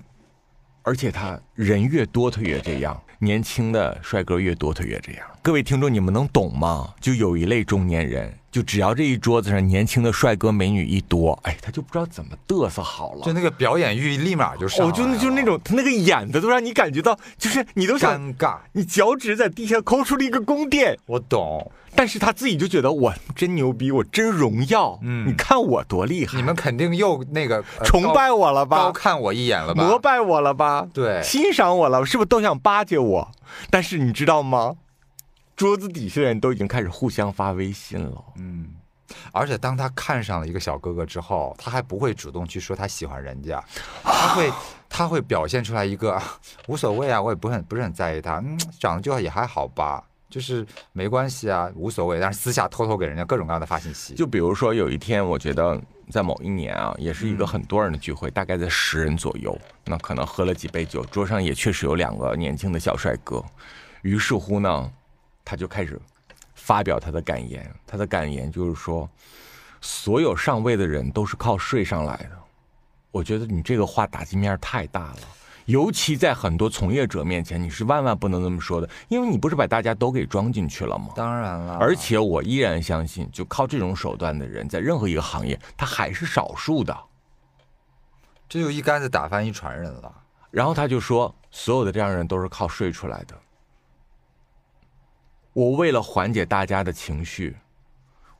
[0.85, 5.28] 而且他人越多，他越这样；年轻的帅哥越多，他越这样。
[5.44, 6.94] 各位听众，你们能懂吗？
[7.00, 13.22] 就有一类中年人，就只要这一桌子上年轻的帅哥美女一多，哎，他就不知道怎么嘚瑟好了。
[13.24, 18.59] 就那个表演欲立马就上来哦，了，就就那种他那个演的都让你感觉到，就是你都想，尴尬。
[18.70, 24.96] 你脚趾在地下抠出了一个宫殿，我懂，但是他自己就觉得我真牛逼，我真荣耀。
[25.02, 28.76] 嗯你看我多厉害，你们肯定又那个、呃 崇拜我了吧？
[28.76, 29.83] 高高看我一眼了吧？
[29.83, 30.87] 膜拜我了吧？
[30.94, 33.28] 对欣赏我了，是不是都想巴结我？
[33.70, 34.76] 但是你知道吗？
[35.62, 38.25] 桌子底下的人都已经开始互相发微信了。
[38.35, 38.66] 嗯，
[39.31, 43.62] 而且当他看上了一个小哥哥之后，他还不会主动去说他喜欢人家，
[44.03, 44.53] 他会
[44.88, 52.18] 他会表现出来一个啊无所谓啊，我也不很不是很在意他，嗯，长得就也还好吧，就是没关系啊，无所谓。
[52.18, 63.40] 但是私下偷偷给人家各种各样的发信息，就比如说有一天，我觉得在某一年啊，也是一个很多人的聚会，大概在十人左右，那可能喝了几杯酒，桌上也确实有两个年轻的小帅哥。
[64.03, 64.90] 于是乎呢，
[65.44, 66.00] 他就开始
[66.55, 69.09] 发表他的感言，他的感言就是说，
[69.81, 72.31] 所有上位的人都是靠税上来的。
[73.11, 75.18] 我觉得你这个话打击面太大了。
[75.66, 81.11] 尤其在很多从业者面前，你是万万不能这么说的，因为你不是把大家都给装进去了吗？
[81.14, 86.96] 当然了，而且我依然相信，就靠这种手段的人，在任何一个行业，他还是少数的。
[88.48, 90.12] 这就一竿子打翻一船人了。
[90.50, 93.38] 然后他就说，所有的这样人都是靠税出来的。
[95.53, 97.55] 我为了缓解大家的情绪，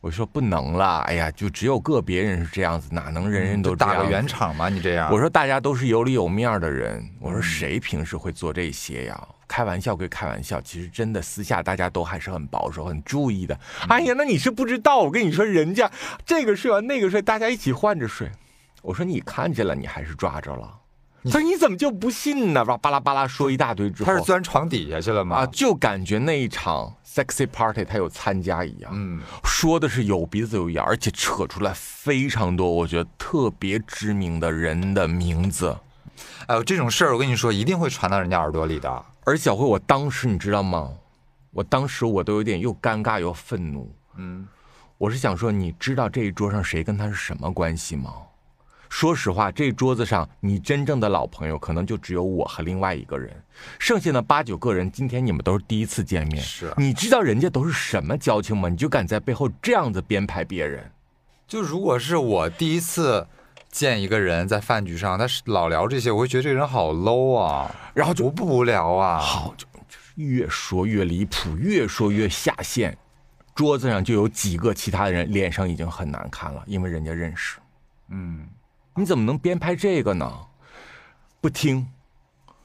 [0.01, 1.01] 我说不能了。
[1.01, 3.77] 哎呀，就只有个别人是这样子，哪能人人都？
[3.77, 5.13] 打个圆场嘛，你这样。
[5.13, 9.29] 我说大家都是有里有面的人，我说谁平时会做这些呀？
[9.47, 13.55] 开玩笑归开玩笑，其实真的私下大家都还是很保守、很注意的。
[13.89, 15.91] 哎呀，那你是不知道，我跟你说，人家
[16.25, 18.31] 这个睡完那个睡，大家一起换着睡。
[18.81, 20.79] 我说你看见了，你还是抓着了。
[21.25, 22.65] 他说你怎么就不信呢？
[22.65, 25.37] 巴拉巴拉说一大堆之后，他是钻床底下去了吗？
[25.37, 28.91] 啊，就感觉那一场 sexy party 他有参加一样。
[28.93, 35.77] 嗯，说的是有鼻子有眼，而且扯出来非常多，我觉得特别知名的人的名字。
[36.47, 39.05] 哎呦，这种事儿我跟你说，一定会传到人家耳朵里的。
[39.25, 40.91] 而小慧，我当时你知道吗？
[41.53, 43.95] 我当时我都有点又尴尬又愤怒。
[44.17, 44.49] 嗯，
[44.99, 48.13] 我是想说，你知道这一桌上谁跟他是什么关系吗？
[48.93, 53.35] 说实话，这桌子上你真正的老朋友可能就只有我和另外一个人，
[53.79, 56.43] 剩下的八九个人，今天你们都是第一次见面。
[56.43, 58.69] 是，你知道人家都是什么交情吗？
[58.69, 60.93] 你就敢在背后这样子编排别人？
[61.49, 63.27] 就如果是我第一次
[63.71, 69.19] 见一个人在饭局上，他是老聊这些，我会觉得这个人好 low 啊，然后就不无聊啊。
[69.19, 72.97] 好，就就是越说越离谱，越说越下线。
[73.55, 77.59] 桌子上就有几个其他的人脸上已经很难看了，因为人家认识。
[78.11, 78.47] 嗯。
[78.95, 80.47] 你怎么能编排这个呢？
[81.41, 81.89] 不听，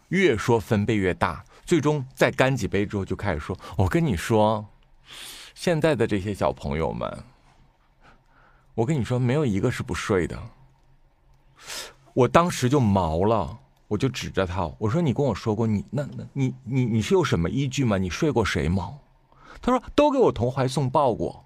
[0.09, 4.67] 越说分贝越大，最终再干几杯之后就开始说：“我跟你说，
[5.55, 7.23] 现在的这些小朋友们，
[8.75, 10.37] 我跟你说，没有一个是不睡的。”
[12.13, 17.97] 我当时就毛了，我就指着他，我说：“你跟我说过，你那那你你你是有什么依据吗？
[17.97, 18.99] 你睡过谁吗？”
[19.61, 21.45] 他说：“都给我投怀送抱过。”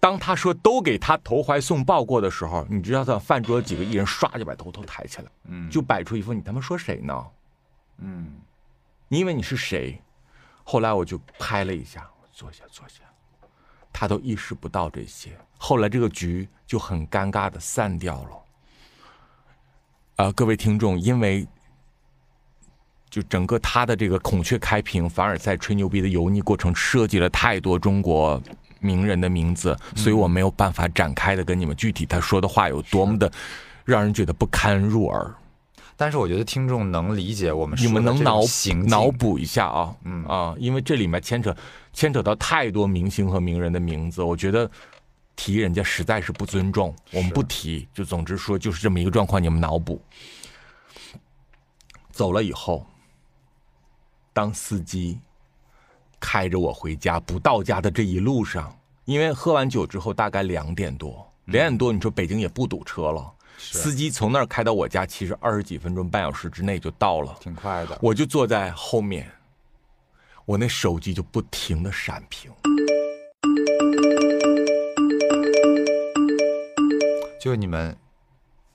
[0.00, 7.26] 当他说都给他投怀送抱过的时候，你知道他饭桌几个艺人唰就把头头抬起来，嗯，就摆出一副你他妈说谁呢？
[7.98, 8.40] 嗯，
[9.08, 10.00] 你以为你是谁？
[10.64, 13.02] 后来我就拍了一下，坐下坐下，
[13.92, 15.38] 他都意识不到这些。
[15.58, 18.42] 后来这个局就很尴尬的散掉了。
[20.16, 21.46] 啊，各位听众，因为
[23.10, 28.42] 就整个他的这个孔雀开屏凡尔赛吹牛逼的油腻过程，涉及了太多中国。
[28.80, 33.30] 名人的名字，所以我没有办法展开的跟你们具体他说的话有多么的
[33.84, 35.34] 让人觉得不堪入耳。
[35.96, 38.40] 但是我觉得听众能理解我们，你们能脑
[38.86, 41.54] 脑补一下啊，嗯啊，因为这里面牵扯
[41.92, 44.70] 牵扯到太多明星和名人的名字，我觉得
[45.36, 47.86] 提人家实在是不尊重，我们不提。
[47.92, 50.00] 就总之说就是这么一个状况，你们脑补。
[52.10, 52.86] 走了以后，
[54.32, 55.18] 当司机。
[56.20, 67.98] 开着我回家，不到家的这一路上，因为喝完酒之后大概两点多，两点多你说北京也不堵车了，司机从那儿开到我家，其实二十几分钟、半小时之内就到了，挺快的。
[68.02, 69.30] 我就坐在后面，
[70.44, 72.52] 我那手机就不停的闪屏，
[77.40, 77.96] 就你们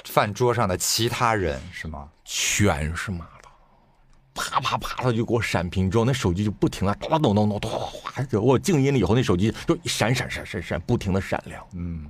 [0.04, 2.10] 饭桌上的其他人是吗？
[2.24, 3.28] 全是吗？
[4.36, 7.72] 啪啪啪，他就给我闪屏，之后那手机就不停的咚咚咚咚咚
[8.30, 11.66] 咚，我静音了以后，那手机就闪闪闪闪闪，不停的闪亮。
[11.72, 12.06] 嗯，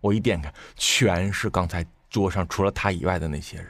[0.00, 3.68] 我一点开，全是刚才桌上除了他以外的那些人。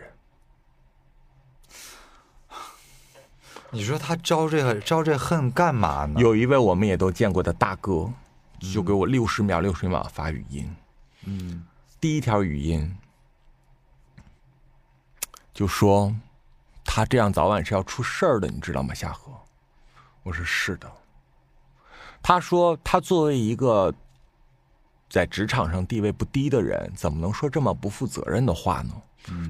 [3.70, 6.20] 你说他招这个招这恨干嘛呢？
[6.20, 8.08] 有一位我们也都见过的大哥，
[8.72, 10.72] 就给我六十秒六十秒发语音。
[11.24, 11.66] 嗯，
[12.00, 12.96] 第一条语音
[15.52, 16.14] 就说。
[16.98, 18.92] 他这样早晚是要出事儿的，你知道吗？
[18.92, 19.30] 夏荷，
[20.24, 20.92] 我说是的。
[22.20, 23.94] 他说他作为一个
[25.08, 28.90] 在职场上地位不低的人，怎么能说这么不负责任的话呢？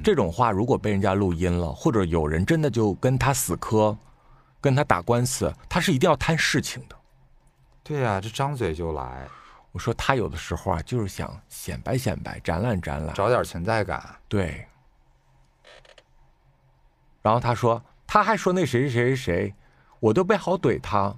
[0.05, 3.97] 这种话如果被人家录音了，或者有人真的就跟他死磕，
[4.61, 6.95] 跟他打官司，他是一定要摊事情的。
[7.83, 9.27] 对呀，这张嘴就来。
[9.73, 14.17] 我说他有的时候啊，就是想显摆显摆，展览展览，找点存在感。
[14.29, 14.69] 对。
[17.29, 19.55] 然后他说，他还说那谁谁谁谁谁，
[20.01, 21.15] 我都不好怼他，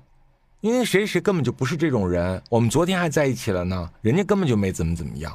[0.61, 2.43] 因为谁谁根本就不是这种人。
[2.51, 5.33] 我们昨天还在一起了呢，人家根本就没怎么怎么样。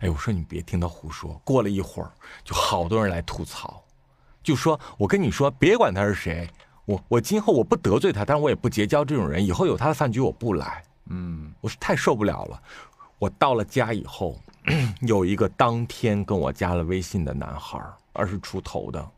[0.00, 1.40] 哎，我说你别听他胡说。
[1.44, 2.10] 过了一会儿，
[2.42, 3.84] 就好多人来吐槽，
[4.42, 6.50] 就说我跟你说，别管他是谁，
[6.86, 9.46] 我我今后我不得罪他，但是我也不结交这种人。
[9.46, 10.82] 以后有他的饭局我不来。
[11.10, 12.60] 嗯，我是太受不了了。
[13.20, 14.36] 我到了家以后，
[15.06, 17.80] 有一个当天跟我加了微信的男孩，
[18.12, 19.08] 二十出头的，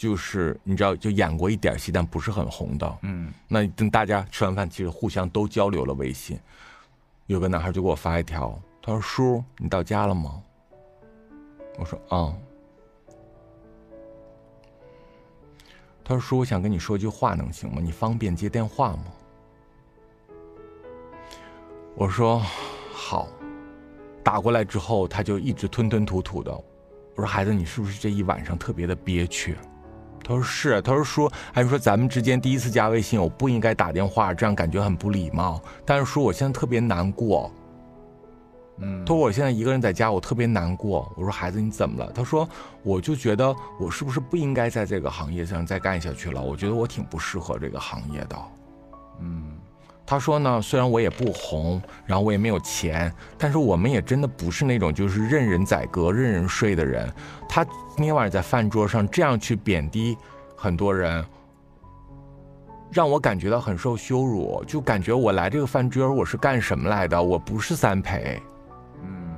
[0.00, 2.98] 就是你知道，就演过一点戏，但不是很红的。
[3.02, 6.40] 嗯，那等大家吃完饭，其实互相都交流了微信。
[7.26, 10.42] 有个男孩就给我发一条，他说：“叔，你到家了吗？”
[11.76, 12.32] 我说：“啊、
[16.02, 17.78] 他说：“叔，我想跟你说句话，能行吗？
[17.82, 19.04] 你方便接电话吗？”
[21.94, 22.38] 我说
[22.90, 23.28] ：“好。”
[24.24, 26.50] 打过来之后，他就一直吞吞吐吐的。
[26.50, 29.54] 我说：“孩子，你是不是这一晚上特别的憋屈？”
[30.30, 35.60] 他说：“是。”他说：“叔，还是说咱们之间第一次加微信，我不应该打电话，这样感觉很不礼貌。
[35.84, 37.50] 但是叔，我现在特别难过。”
[38.82, 41.12] 嗯他说我现在一个人在家，我特别难过。
[41.14, 42.10] 我说孩子你怎么了？
[42.12, 42.48] 他说
[42.82, 46.40] 我就觉得我是不是不应该在这个行业上再干下去了？
[46.40, 48.36] 我觉得我挺不适合这个行业的。
[49.20, 49.58] 嗯，
[50.10, 57.08] 他说呢，虽然我也不红，然后我也没有钱，但是我们也真的不是那种就是任人宰割、任人睡的人。
[57.48, 57.64] 他
[57.96, 60.18] 那天晚上在饭桌上这样去贬低
[60.56, 61.24] 很多人，
[62.90, 67.22] 让我感觉到很受羞辱，就感觉我来这个饭桌我是干什么来的？
[67.22, 68.42] 我不是三陪。
[69.04, 69.36] 嗯，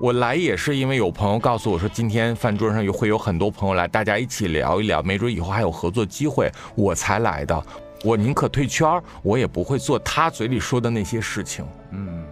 [0.00, 7.64] 我来也是因为有朋友告诉我说，今天饭桌上有会有很多朋友来，大家一起聊一聊，没准以后还有合作机会，我才来的。
[8.06, 11.66] 我宁可退圈儿，我也不会做他嘴里说的那些事情。
[11.90, 12.24] 嗯，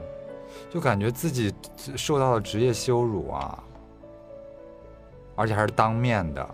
[0.73, 1.53] 就感觉自己
[1.97, 3.59] 受到了职业羞辱啊，
[5.35, 6.49] 而且还是当面的。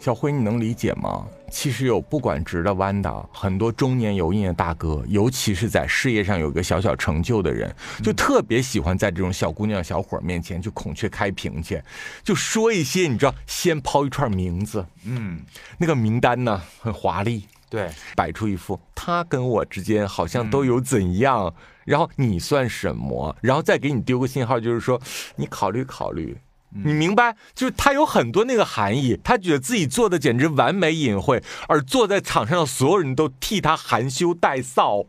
[0.00, 1.24] 小辉，你能理解吗？
[1.48, 11.80] 其实有不管直的弯的，很多中年油腻的大哥，尤其是在事业上有个小小成就的人，就特别喜欢在这种小姑娘、小伙儿面前就孔雀开屏去，
[12.24, 15.40] 就说一些你知道，先抛一串名字，嗯，
[15.78, 21.54] 那个名单呢很华丽，对，摆出一副他跟我之间好像都有怎样，
[21.86, 25.00] 然后你算什么，然后再给你丢个信号，就是说
[25.36, 26.36] 你考虑考虑。
[26.84, 35.06] 你明白，就是他有很多那个含义，他觉得自己做的简直完美隐晦，而坐在场上的所有人都替他含羞带臊。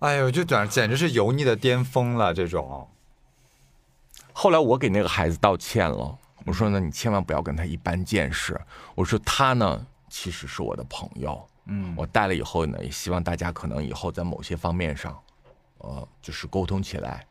[0.00, 2.88] 哎呦，就简简直是油腻的巅峰了，这种。
[4.32, 8.60] 后来我给那个孩子道歉了，我说呢，你千万不要跟他一般见识。
[8.96, 9.86] 我说他呢，
[10.16, 15.20] 其实是我的朋友，嗯我带了以后呢，也希望大家可能以后在某些方面上，
[15.78, 17.26] 呃，就是沟通起来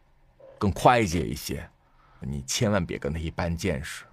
[0.60, 1.66] 更快捷一些。
[2.20, 4.04] 你千万别跟他一般见识。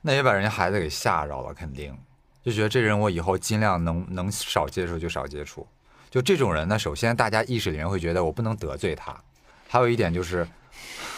[0.00, 1.92] 那也把人家孩子给吓着了，肯定
[2.40, 5.66] 就觉得这人我以后尽量能能少接触就少接触。
[6.08, 9.20] 就这种人呢，首先大家意识里面会觉得我不能得罪他，
[9.68, 10.46] 还有一点就是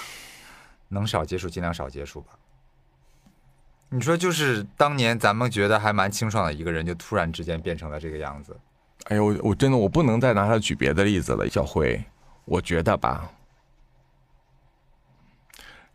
[0.88, 2.32] 能少接触尽量少接触吧。
[3.92, 8.56] 你说，就是当年咱们觉得还蛮清爽的一个人，就突然之间变成了这个样子。
[9.06, 12.00] 哎呦，我我真的我不能再拿他举别的例子了，小辉，
[12.44, 13.28] 我觉得吧，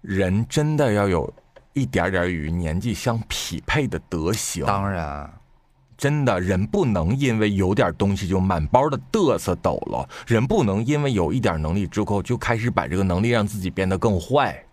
[0.02, 1.34] 人真的要有
[1.72, 4.66] 一点点与年纪相匹配的德行。
[4.66, 5.34] 当然，
[5.96, 14.65] 真的，人不能因为有点东西就满包的嘚瑟抖了，人不能因为有一点能力之后就开始把这个能力让自己变得更坏。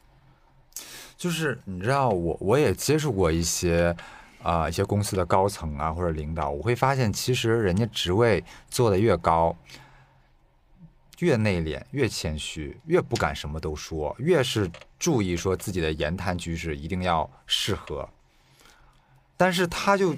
[1.22, 3.94] 就是你知道我我也接触过一些
[4.42, 9.56] 啊、一些公司的高层啊或者领导，我会发现其实人家职位做的越高，
[11.20, 18.08] 越内敛，越谦虚，越不敢什么都说，越是注意说自己的言谈举止一定要适合。
[19.36, 20.16] 但是他就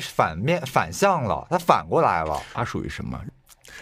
[0.00, 2.40] 反面反向了，他反过来了。
[2.52, 3.20] 他属于什么？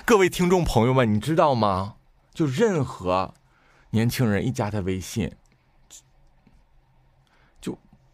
[0.07, 1.97] 各位听众朋友们，你知道吗？
[2.33, 3.35] 就任何
[3.91, 5.31] 年轻人一加他微信，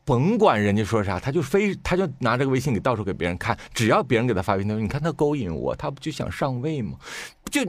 [0.04, 6.98] 甭管人家说啥，他就非他就拿这个微信给到处给别人看，只要别人给他发微信，你看他勾引我，他不就想上位吗？
[7.50, 7.62] 就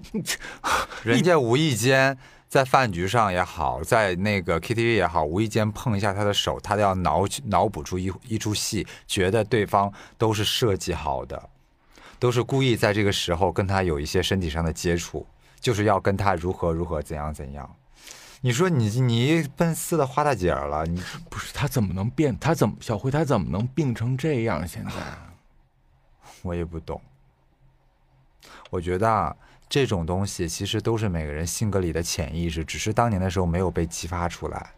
[1.03, 2.17] 人家无意间
[2.47, 11.49] 在饭局上也好，在那个 KTV 也好，无意间碰一下他的手，他都要脑脑补出一一出戏，觉得对方都是设计好的，
[12.19, 15.25] 都是故意在这个时候跟他有一些身体上的接触，
[15.59, 17.75] 就是要跟他如何如何怎样怎样。
[18.45, 22.37] 你说你你奔四的花大姐了，你不是他怎么能变？
[22.37, 24.67] 他怎么小辉他怎么能病成这样？
[24.67, 24.91] 现在
[26.43, 27.01] 我也不懂。
[28.69, 29.35] 我觉得啊，
[29.67, 34.73] 这种东西其实都是每个人性格里的潜意识，只是当年的时候没有被激发出来。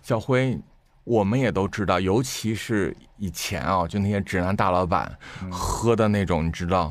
[0.00, 0.58] 小辉，
[1.04, 5.14] 我们也都知道，尤其是以前啊，就那些直男大老板、
[5.50, 6.90] 喝的那种，你知道，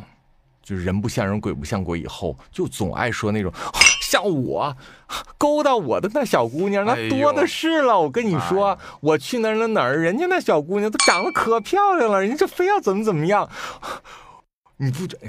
[0.62, 3.52] 就是人不像人，鬼不像鬼，以后就总爱说那种。
[4.14, 4.78] 像我
[5.40, 8.00] 勾搭我的那小姑娘，那多的是了。
[8.00, 13.50] 我跟你说，哎我去哪儿哪儿哪儿，人家那小姑娘都长得可漂亮了，人家就非要怎么怎么样。
[14.78, 15.20] 你不准，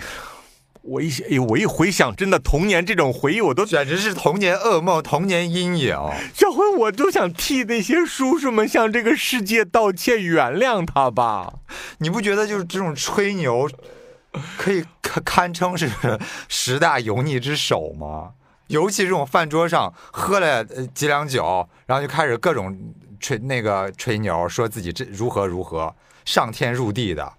[0.82, 5.96] 我一想，哎，我一回想，真的童年这种回忆，我都简直是童年噩梦、童年阴影。
[6.34, 11.54] 小辉，我就想替那些叔叔们向这个世界道歉，原谅他吧。
[12.00, 13.66] 你不觉得就是这种吹牛，
[14.58, 15.90] 可以堪堪称是
[16.50, 18.32] 十大油腻之首吗？
[18.68, 22.76] 尤其这种饭桌上喝了呃几两酒，然后就开始各种
[23.20, 25.94] 吹那个吹牛，说自己这如何如何
[26.24, 27.32] 上天入地的。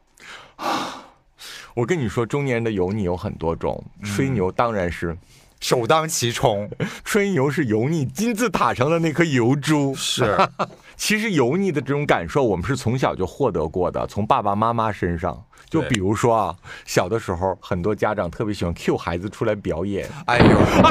[1.74, 5.18] 我跟你说，中年人的油腻有很多种，吹牛当然是，
[5.60, 6.70] 首当其冲。
[7.04, 9.94] 吹牛是油腻金字塔上的那颗油珠。
[9.96, 10.38] 是，
[10.96, 15.46] 其实油腻的这种感受，我们是从小就获得过的，从爸爸妈妈身上。
[15.76, 16.56] 就比如说啊，
[16.86, 20.90] 小的时候，很多家长特别喜欢 cue 孩子出来表演哎呦，啊，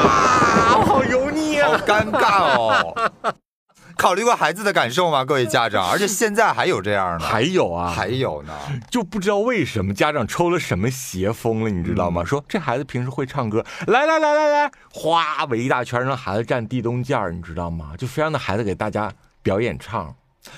[0.85, 1.81] 好油腻啊好啊！
[1.85, 3.11] 尴尬哦。
[3.97, 5.89] 考虑过孩子的感受吗，各位家长？
[5.89, 8.53] 而且现在还有这样的，还有啊，还有呢。
[8.91, 12.21] 就不知道为什么家长抽了什么邪风了，你知道吗？
[12.21, 17.93] 嗯说这孩子平时会唱歌，来来来来来，哗围一大圈，让孩子站地东间儿，你知道吗？
[17.97, 19.09] 就非让那孩子给大家
[19.41, 20.13] 表演唱。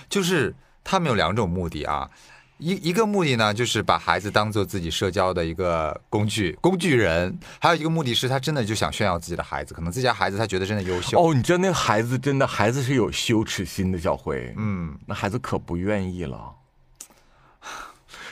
[0.09, 2.09] 就是他们有两种目的啊，
[2.57, 11.19] 一一个目的呢，就是把孩子当做自己社交的一个工具工具人；还有一个目的是他真的就想炫耀自己的孩子，可能自家孩子他觉得真的优秀。
[11.19, 16.53] 哦，你知道那个孩子真的孩子是有羞耻心的，小辉，嗯，那孩子可不愿意了。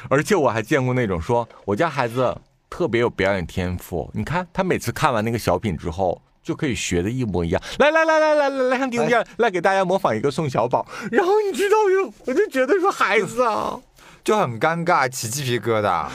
[0.09, 2.35] 而且我还见过那种说我家孩子
[2.69, 6.21] 特别有表演天赋，你看他每次看完那个小品之后。
[6.45, 13.81] 就可以学的一模一样，来来来来来来来，上地下来给大家模仿一个宋小宝，然后你知道我就我就觉得说孩子啊，
[14.25, 16.09] 就很尴尬，起鸡皮疙瘩。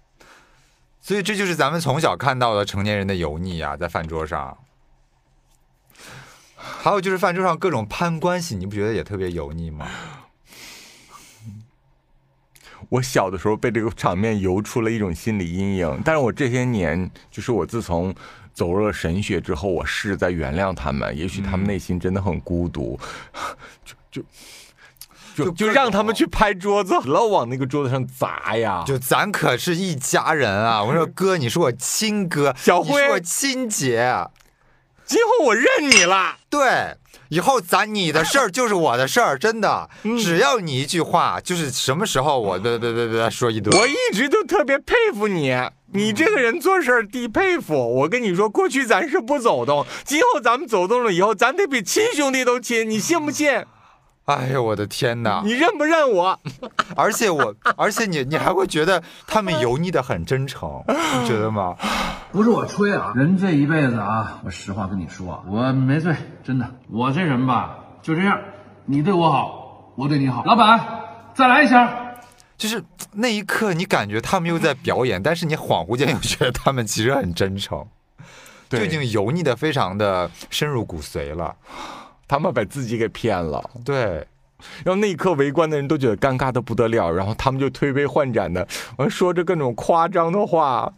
[1.00, 4.56] 所以这就是咱们从小看到的成年人的油腻啊，在饭桌上。
[6.56, 9.88] 还有就是饭桌上各种攀关系，你不觉得也特别油腻吗？
[12.90, 18.14] 我小的时候被这个场面游出了一种心理阴影，但是我这些年，就是我自从
[18.52, 21.16] 走入了神学之后，我试着在原谅他们。
[21.16, 23.00] 也许他们内心真的很孤独，
[23.82, 24.28] 就就就
[25.34, 28.84] 就就让他们去拍桌子， 老往那个桌子上砸呀！
[28.86, 30.82] 就咱可是一家人啊！
[30.82, 34.28] 我说哥，你是我亲哥，小辉你是我亲姐，
[35.04, 36.36] 今后我认你了。
[36.48, 36.94] 对，
[37.28, 43.76] 以后咱你的事儿就是我的事儿，真的，嗯只要你一句话，就是什么时候我别别别别说一堆。
[43.78, 45.52] 我一直都特别佩服你，
[45.92, 47.74] 你这个人做事儿地佩服。
[47.74, 53.64] 我跟你说，过去咱是不走动，今后咱们走动了以后，咱得比亲兄弟都亲，你信不信？
[54.24, 55.42] 哎呦我的天哪！
[55.44, 56.38] 你认不认我？
[56.96, 61.76] 而且我，而且你你还会觉得他们油腻的很真诚，你觉得吗？
[62.32, 66.66] 不是我吹啊，人这一辈子啊，我实话跟你说啊，我没醉，真的。
[66.90, 68.40] 我这人吧，就这样，
[68.86, 70.42] 你对我好，我对你好。
[70.44, 70.80] 老板，
[71.34, 71.86] 再来一箱。
[72.56, 77.86] 就是那一刻，你感觉他们又在表演，但是你恍惚间又觉得他们其实很真诚，
[78.70, 81.54] 就已经油腻的非常的深入骨髓了。
[82.34, 84.26] 他们把自己给骗了，对，
[84.82, 88.66] 然后那一刻围观的人都觉得尴尬的不得了，然后他们就推杯换盏的，
[88.96, 90.92] 完说着各种夸张的话。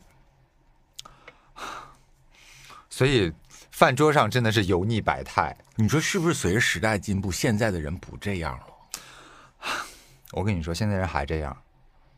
[2.89, 3.31] 所以
[3.71, 5.55] 饭桌上真的是油腻百态。
[5.75, 8.65] 你说是不是随着时代进步，现在的人不这样了？
[10.33, 11.55] 我跟你说，现在人还这样，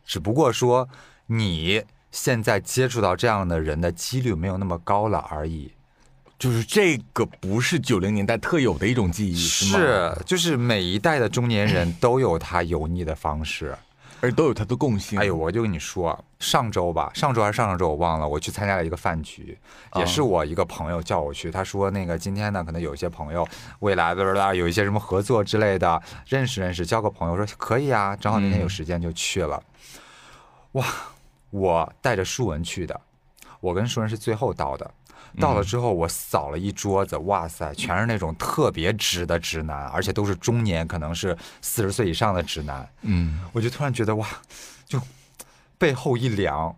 [0.05, 0.87] 只不过说
[1.25, 5.73] 你现在接触到这样的人的几率没有那么高了而已。
[6.39, 9.79] 就是这个不是九零年代特有的一种记忆，是吗？
[9.79, 13.77] 是，就是每一代的中年人都有他油腻的方式。
[14.21, 15.17] 而都有他的共性。
[15.17, 19.57] 哎呦，我就跟你说，上周吧，上周还是上上周我忘了，我去参加了一个饭局，
[19.95, 23.47] 也是我一个朋友叫我去，他说那个今天呢，可能有一些朋友
[23.79, 29.63] 未来的啦有一些什么合作之类的，认识认识，交个朋友，说可以啊，正好那天有时间就去了。
[30.73, 30.85] 哇，
[31.49, 32.99] 我带着舒文去的，
[33.61, 34.91] 我跟舒文是最后到的。
[35.39, 42.87] 到了之后，我扫了一桌子，哇塞，全是那种特别直的直男，而且都是中年，可能是四十岁以上的直男。
[43.01, 44.27] 嗯，我就突然觉得哇，
[44.85, 45.01] 就
[45.77, 46.75] 背后一凉。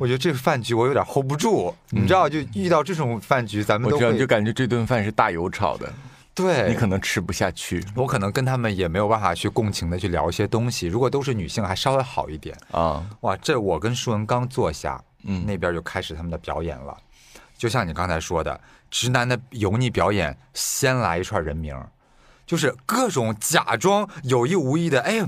[0.00, 5.92] 我觉得这个饭局我有点 hold 不住，你知道，就遇到这种饭局，咱们我知道，都会就感觉这顿饭是大油炒的，
[6.34, 10.88] 对你可能吃不下去我可能跟他们也没有办法去共情的去聊一些东西。
[10.88, 12.56] 如果都是女性，还稍微好一点。
[12.72, 13.06] 啊。
[13.20, 16.96] 哇，这我跟舒文刚坐下，嗯那边就开始他们的表演了。
[17.60, 18.58] 就像你刚才说的，
[18.90, 21.76] 直男的油腻表演，先来一串人名，
[22.46, 25.20] 就是各种假装有意无意的，哎。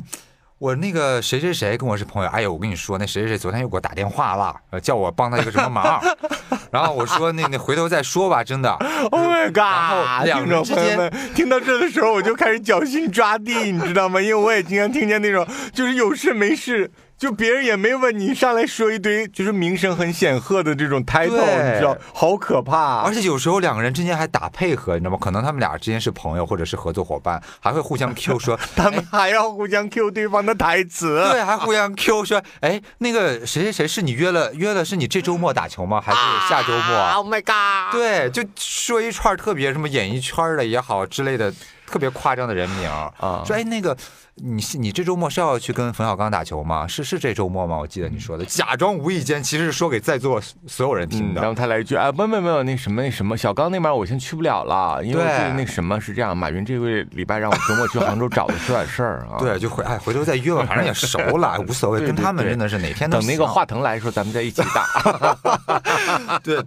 [0.63, 6.01] 我那个谁谁谁跟我是朋友，哎呦，我跟你说，那谁谁谁昨天又给我打电话了，呃叫我帮他一个什么忙，
[6.71, 8.71] 然后我说那那回头再说吧，真的，
[9.11, 10.25] Oh my god！
[10.25, 14.21] 两听众朋友们听到这的时候，我就开始脚心抓地，你知道吗？
[14.23, 16.89] 因为我也经常听见那种，就是有事没事
[17.23, 23.03] 就别人也没问你，上来说一堆就是名声很显赫的这种 title，你知道，好可怕。
[23.03, 25.19] 而且有时候两个人之间还打配合，你知道吗？
[25.21, 31.25] 可能他们俩之间是朋友或者是合作伙伴，还会互相 Q 说， 他们还要互相 Q 对方的台词。
[31.31, 36.01] 对，还互相 Q 说，哎，那个谁谁谁是你约了约了，是你这周末打球吗？
[36.05, 36.19] 还是
[36.49, 37.93] 下周末？Oh my god！
[37.93, 41.55] 对，就说一串特别什么演艺圈的也好之类的，
[41.87, 43.97] 特别夸张的人名啊说哎那个
[44.37, 46.87] 你是你这周末是要去跟冯小刚打球吗？
[46.87, 47.77] 是是这周末吗？
[47.77, 51.41] 我记得你说的，假装无意间其实是说给在座所有人听嗯，的。
[51.43, 59.37] 然后他来一句啊，没有没有，那什么那什么，小刚那边我先去不了了，因为对那什么是这样，马云这个礼拜让我周末去杭州找的是点事儿啊。
[59.41, 61.99] 对，就回哎，回头再约吧，反正也熟了， 无所谓。
[61.99, 66.39] 对对跟他们真的是哪天都等那个华腾来的时候，咱们再一起打。
[66.43, 66.59] 对，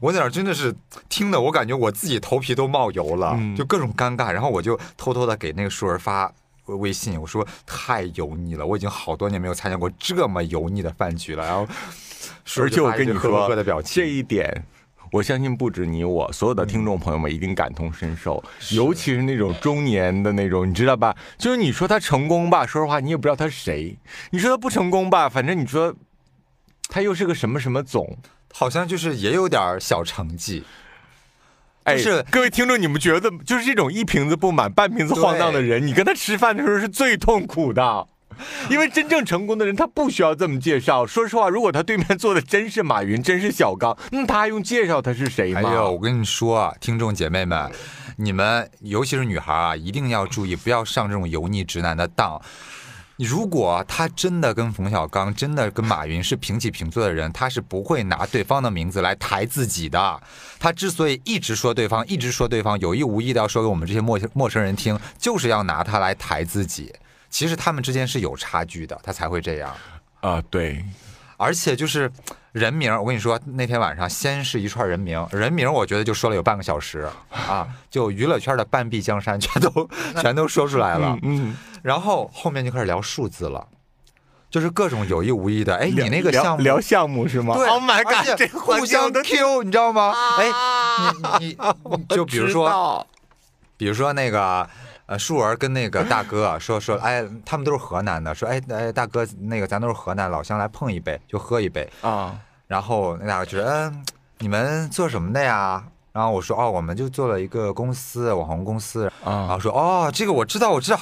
[0.00, 0.74] 我在那儿真的是
[1.08, 4.32] 听的，我感觉我自己头皮都冒油了，嗯就各种尴尬。
[4.32, 6.30] 然后我就偷偷的给那个舒儿发
[6.76, 11.44] 微信，我说太油腻了，我已经好多年没有参加过这么油腻的饭局了。
[11.44, 11.66] 然后，
[12.60, 14.64] 而且我跟你说呵的表情，这一点。
[15.10, 21.14] 我相信不止你我，所有的听众朋友们一定感同身受，尤其是那种中年的那种，你知道吧？
[21.36, 23.98] 就是你说他成功吧，说实话你也不知道他是谁；
[24.30, 25.94] 你说他不成功吧，反正你说
[26.88, 28.16] 他又是个什么什么总，
[28.54, 30.64] 好像就是也有点小成绩。
[31.84, 38.06] 哎，就是各位听众，你们觉得就是这种一瓶子不满半瓶子晃荡的人，你跟他吃饭的时候是最痛苦的。
[38.70, 41.06] 因为真正成功的人，他不需要这么介绍。
[41.06, 45.60] 说实话，如果他对面坐的真是马云，真是小刚，那他还用介绍他是谁吗？
[45.62, 47.70] 哎呦，我跟你说啊，听众姐妹们，
[48.16, 52.40] 你们尤其是女孩啊，一定要注意，不要上这种油腻直男的当。
[53.16, 60.22] 你如果他真的跟冯小刚、真的跟马云是平起平坐的人，他是不会拿对方的名字来抬自己的。
[60.58, 66.92] 他之所以一直说对方，一直说对方，有意无意的要说给我们这些陌陌生人听，就是要拿他来抬自己。
[67.28, 69.74] 其实他们之间是有差距的，他才会这样。
[70.20, 70.84] 啊，对，
[71.36, 72.10] 而且就是
[72.52, 79.88] 人名，我跟你说，那天晚上先是一串人名，人名我觉得就说了有半个小时 啊，就娱乐圈的半壁江山全都
[80.20, 83.66] 全都说出来了，嗯，然后后面就开始聊数字了。
[84.50, 87.54] 就是各种有意无意的，哎，你那个聊项目聊项目是吗？
[87.56, 90.12] 对 Oh my god，这互相 Q，你知道吗？
[90.38, 90.44] 哎，
[91.40, 93.06] 你你你 就比如，说，
[93.78, 94.68] 比如说那个
[95.06, 104.04] 呃，树儿跟那个大哥说说，哎，他们都是河南的，说哎哎大哥，那个咱都是河南，老乡来碰一杯就喝一杯，啊，然后那大哥觉得，嗯，
[104.38, 105.84] 你们做什么的呀？
[106.12, 109.10] 然后我说哦，我们就做了一个公司，网红公司。
[109.24, 111.00] 然啊后说哦，这个我知道，我知道。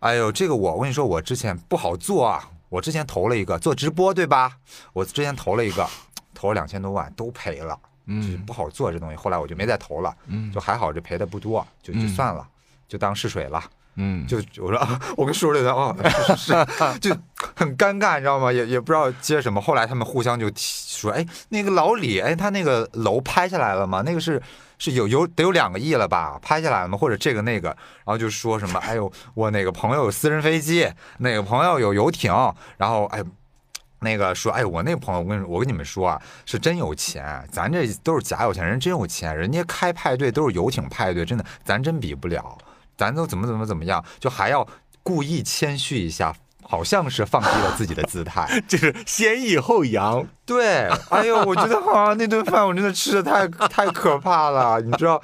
[0.00, 4.52] 哎呦，这个我我跟你说，我之前不好做啊，我之前投了一个做直播，对吧？
[4.92, 5.86] 我之前投了一个，
[6.34, 7.78] 投了两千多万，都赔了。
[8.08, 12.48] 就不好做这东西，后来我就没再投了，嗯就还好，这赔的不多，就就嗯算了，
[12.88, 13.62] 就当试水了。
[14.00, 15.94] 嗯，就我说，啊 我跟叔叔在哦，
[16.36, 17.16] 是是是， 就
[17.56, 18.52] 很尴尬，你知道吗？
[18.52, 19.60] 也也不知道接什么。
[19.60, 20.62] 后来他们互相就提
[20.96, 24.02] 说，哎，那个老李，哎，他那个楼拍下来了吗？
[24.06, 24.40] 那个是
[24.78, 26.38] 是有有得有两个亿了吧？
[26.40, 26.96] 拍下来了吗？
[26.96, 32.32] 或者这个那个，然后就说什么，哎呦，我哪个朋友有私人飞机，哪个朋友有游艇，
[32.76, 33.22] 然后哎。
[34.00, 42.56] 那个说，哎，我那朋友，我跟我跟你们说啊，是真有钱，咱这都是假有钱，人真有钱，人家开派对都是游艇派对，真的，咱真比不了，
[42.98, 44.68] 咱都怎么怎么怎么样，就还要
[45.02, 48.60] 故意谦虚一下，好像是放低了自己的姿态。
[48.68, 50.26] 就是先抑后扬。
[50.44, 55.22] 对，哎呦，我觉得好像 那顿饭我真的吃的太太可怕了，你知道，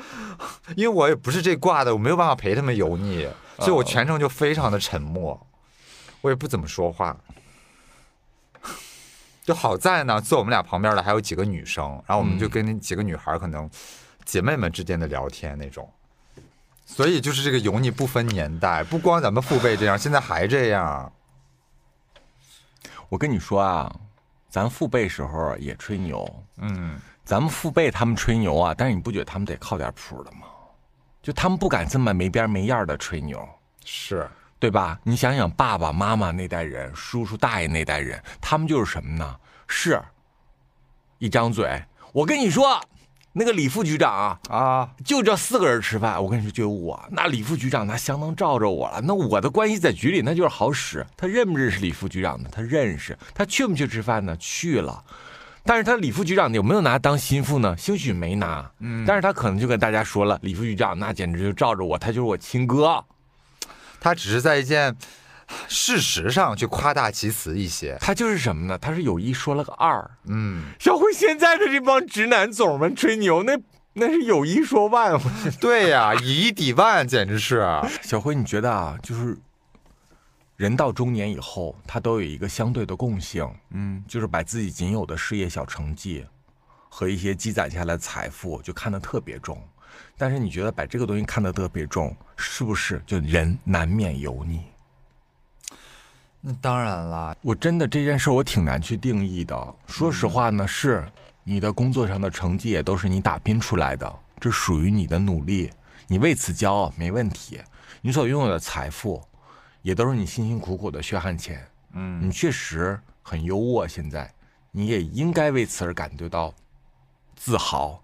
[0.76, 5.46] 因为我也不是这挂的，我没有办法陪他们油腻，所以我全程就非常的沉默，
[6.20, 7.16] 我也不怎么说话。
[9.44, 13.68] 就好在呢，坐我们俩旁边的还有几个女生，然后我们就跟那几个女孩可能
[14.24, 15.86] 姐妹们之间的聊天那种，
[16.86, 21.12] 所以就是这个油腻不分年代，不光咱们父辈这样，现在还这样。
[23.08, 23.94] 我跟你说啊，
[24.48, 30.46] 咱父辈时候也吹牛，嗯，咱们父辈他们吹牛啊，但是你不觉得他们得靠点谱的吗？
[31.22, 33.48] 就他们不敢这么没边没样的吹牛，
[33.84, 34.28] 是，
[34.58, 35.00] 对吧？
[35.02, 39.36] 你想想，爸爸妈妈那代人，叔叔大爷那代人，他们就是什么呢？
[39.66, 39.98] 是，
[41.18, 41.82] 一张嘴，
[42.12, 42.78] 我跟你说，
[43.36, 49.00] 那个李副局长啊，啊，就这四个人吃饭，我跟你说，就有我，那李副局长那相当罩着我了。
[49.02, 51.04] 那我的关系在局里那就是好使。
[51.16, 52.48] 他认不认识李副局长呢？
[52.52, 53.18] 他认识。
[53.34, 54.36] 他去不去吃饭呢？
[54.38, 55.02] 去了。
[55.64, 57.76] 但是他李副局长有没有拿当心腹呢？
[57.76, 58.70] 兴许没拿。
[58.78, 59.04] 嗯。
[59.04, 63.04] 但是他可能就跟大家说了，李副局长那简直就罩着我，他就是我亲哥。
[63.98, 64.94] 他只是在一件
[65.68, 67.96] 事实上去夸大其词一些。
[68.00, 68.78] 他就是什么呢？
[68.78, 70.10] 他是有一说了个二。
[70.26, 73.58] 嗯，小辉现在的这帮直男总们吹牛，那
[73.94, 75.20] 那是有一说万。
[75.60, 77.66] 对呀、以一抵万，简直是。
[78.02, 79.36] 小辉，你觉得啊，就是
[80.56, 86.24] 人到中年以后，他都有一个相对的共性，嗯，就是把自己仅有的事业小成绩
[86.88, 89.60] 和一些积攒下来的财富就看得特别重。
[90.16, 94.60] 但是你觉得把这个东西看得特别重，是不是就人难免油腻？
[96.46, 99.74] 那当然啦，我真的这件事我挺难去定义的。
[99.86, 101.02] 说实话呢，是
[101.42, 105.70] 你的工作上的成绩也都是你打拼出来的，这属于你的努力，
[106.06, 107.58] 你为此骄傲没问题。
[108.02, 109.22] 你所拥有的财富，
[109.80, 111.66] 也都是你辛辛苦苦的血汗钱。
[111.94, 114.30] 嗯，你确实很优渥，现在
[114.70, 116.52] 你也应该为此而感觉到
[117.34, 117.98] 自豪。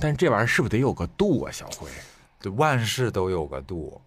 [0.00, 1.88] 但这玩意儿是不是得有个度啊，小辉？
[2.40, 4.00] 对，万事都有个度，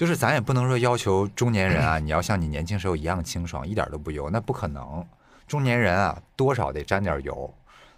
[0.00, 5.06] 就是咱也不能说要求中年人啊， 你要像你年轻时候一样清爽，一点都不油，那不可能。
[5.46, 7.52] 中年人啊，多少得沾点油，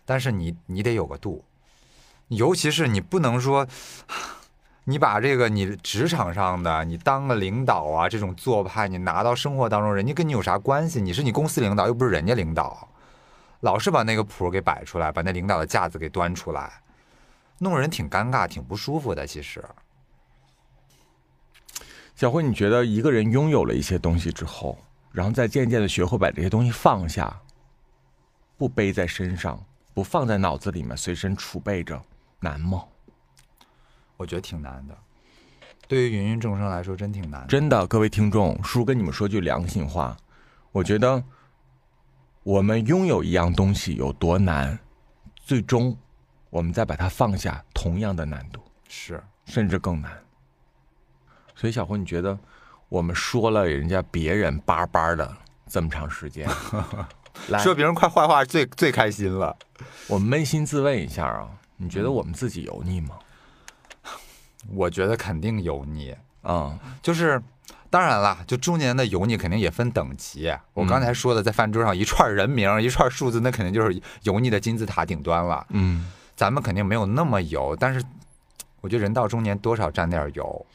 [0.05, 1.45] 但是你你得有个度，
[2.27, 3.65] 尤其是你不能说，
[4.83, 11.01] 你把这个你职场上的你当个领导啊这种做派，你拿到生活当中，人家跟你有啥关系？
[11.01, 12.89] 你是你公司领导，又不是人家领导，
[13.61, 16.69] 老是把那个谱给摆出来，把那领导的架子给端出来。
[17.59, 19.25] 弄人挺尴尬，挺不舒服的。
[19.25, 19.65] 其实，
[22.23, 24.79] 小辉，你觉得一个人拥有了一些东西之后，
[25.11, 27.37] 然后再渐渐的学会把这些东西放下，
[28.57, 29.61] 不背在身上，
[29.93, 32.01] 不放在脑子里面，随身储备着，
[32.39, 32.85] 难吗？
[34.17, 34.97] 我觉得挺难的。
[35.89, 37.49] 对于芸芸众生来说，真挺难的。
[37.49, 40.17] 真的，各位听众，叔跟你们说句良心话，
[40.71, 41.25] 我觉得
[42.45, 44.79] 我们拥有一样东西有多难，
[45.41, 45.99] 最终。
[46.51, 50.13] 我们再把它放下，同样的难度是，甚至更难。
[51.63, 52.37] 所以小胡，你觉得
[52.89, 55.33] 我们说了人家别人叭叭的
[55.69, 56.45] 这么长时间，
[57.63, 59.57] 说别人快坏话最最开心了。
[60.09, 63.17] 我们扪心自问一下啊，你觉得我们自己油腻吗？
[64.75, 67.41] 我觉得肯定油腻啊，就是
[67.89, 70.53] 当然了，就中年的油腻肯定也分等级。
[70.75, 75.65] 我刚才说的，在饭桌上一串人名一串数字，那肯定就是油腻的金字塔顶端了。
[75.69, 76.11] 嗯。
[76.35, 78.03] 咱们肯定没有那么油，但是
[78.81, 80.67] 我觉得人到中年多少沾点油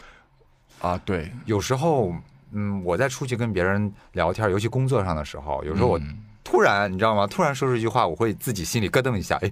[0.79, 0.99] 啊。
[1.05, 2.13] 对，有时候，
[2.51, 5.99] 嗯，我在出去跟别人聊天，尤其工作上的时候，有时候我
[6.43, 7.27] 突然，你知道吗？
[7.27, 9.51] 突然说出一句话，我会自己心里咯噔一下，哎，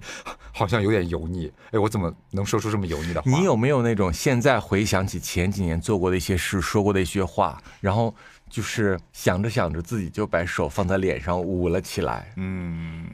[0.52, 1.52] 好像有点油腻。
[1.70, 3.30] 哎，我怎么能说出这么油腻的话？
[3.30, 8.14] 你有没有那种现在回想起前几年做过的一些事，说过的一些话，然后？
[8.48, 13.04] 就是想着想着，自己就把手放在脸上捂了起来，嗯，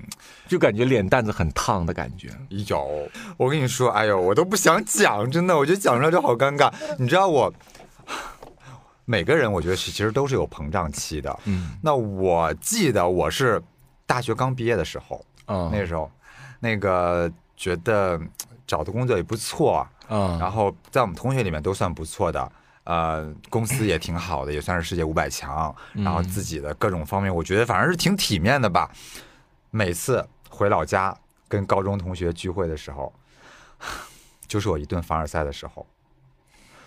[0.47, 2.29] 就感觉脸蛋子很烫的感觉。
[2.69, 3.09] 有，
[3.39, 6.71] 我跟你说，哎呦，我都不想讲，真的，我觉得讲出来就好尴尬。
[6.99, 7.51] 你知道我，
[9.05, 11.39] 每个人我觉得是其实都是有膨胀期的。
[11.45, 13.63] 嗯，那我记得我是
[14.07, 16.11] 大学刚毕业的时候，嗯，那时候，
[16.61, 18.21] 那个觉得
[18.67, 22.53] 找的工作也不错，嗯，然后在我们同学里面都算不错的。
[22.85, 25.73] 呃，公司也挺好的，也算是世界五百强。
[25.93, 28.91] 然后自己的各种方面，我觉得反正是挺体面的吧。
[29.71, 33.13] 每次回老家跟高中同学聚会的时候，
[34.49, 35.87] 就是我一顿凡尔赛的时候。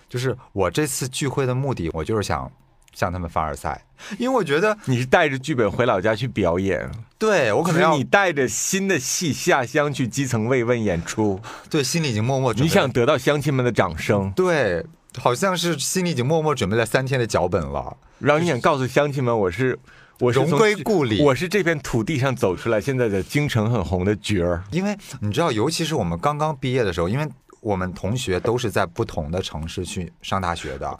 [0.08, 2.50] 就是我这次聚会的目的，我就是想
[2.94, 3.84] 向他们凡尔赛，
[4.18, 6.90] 因为我觉得你是带着剧本回老家去表演。
[7.18, 11.40] 对我可能要你带着新的戏下乡去基层慰问演出。
[11.70, 14.30] 对，心里已经默默你想得到乡亲们的掌声。
[14.32, 14.84] 对。
[15.18, 19.78] 好像是心里已经默默准备了三天的脚本了，然后你想告诉乡亲们，我是
[20.20, 24.62] 我是荣归故里，我是这片土地上走出来，现在的京城很红的角儿。
[24.72, 27.26] 因为你知道，尤其是我们刚刚毕业的时候，因为
[27.66, 30.96] 我们同学都是在不同的城市去上大学的。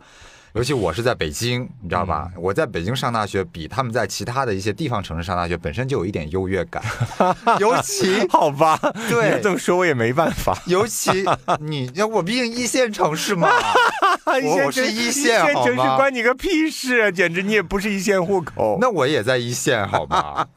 [0.52, 2.28] 尤其我是在北京，你知道吧？
[2.34, 6.82] 我在北京上大学，比他们在其他的一些地方城市上大学本身就有一点优越感。
[7.60, 8.76] 尤其 好吧，
[9.08, 10.58] 对，这么说我也没办法。
[10.66, 11.10] 尤其
[11.60, 13.48] 你，要我毕竟一线城市嘛，
[14.26, 17.10] 我是一线，一线城市关你个屁事啊！
[17.12, 18.78] 简直你也不是一线户口。
[18.80, 20.48] 那我也在一线，好吗？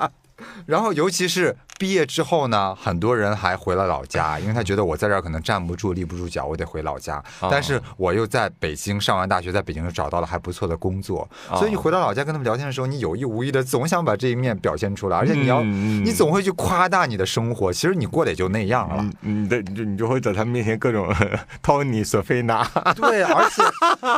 [0.66, 7.24] 然后，尤其是毕业之后呢，很多人还回了老家，因为他觉得我在这儿可能站不住、立不住脚，我得回老家。
[7.50, 19.10] 但是我又在北京上完大学，在北京又找到了还不错的工作，所以你回到老家跟他们聊天的时候，你有意无意的总想把这一面表现出来，而且你要，你总会去夸大你的生活，其实你过得也就那样了。
[19.22, 21.14] 你的就你就会在他们面前各种
[21.62, 22.64] 托尼、索菲娜。
[22.96, 23.64] 对，而且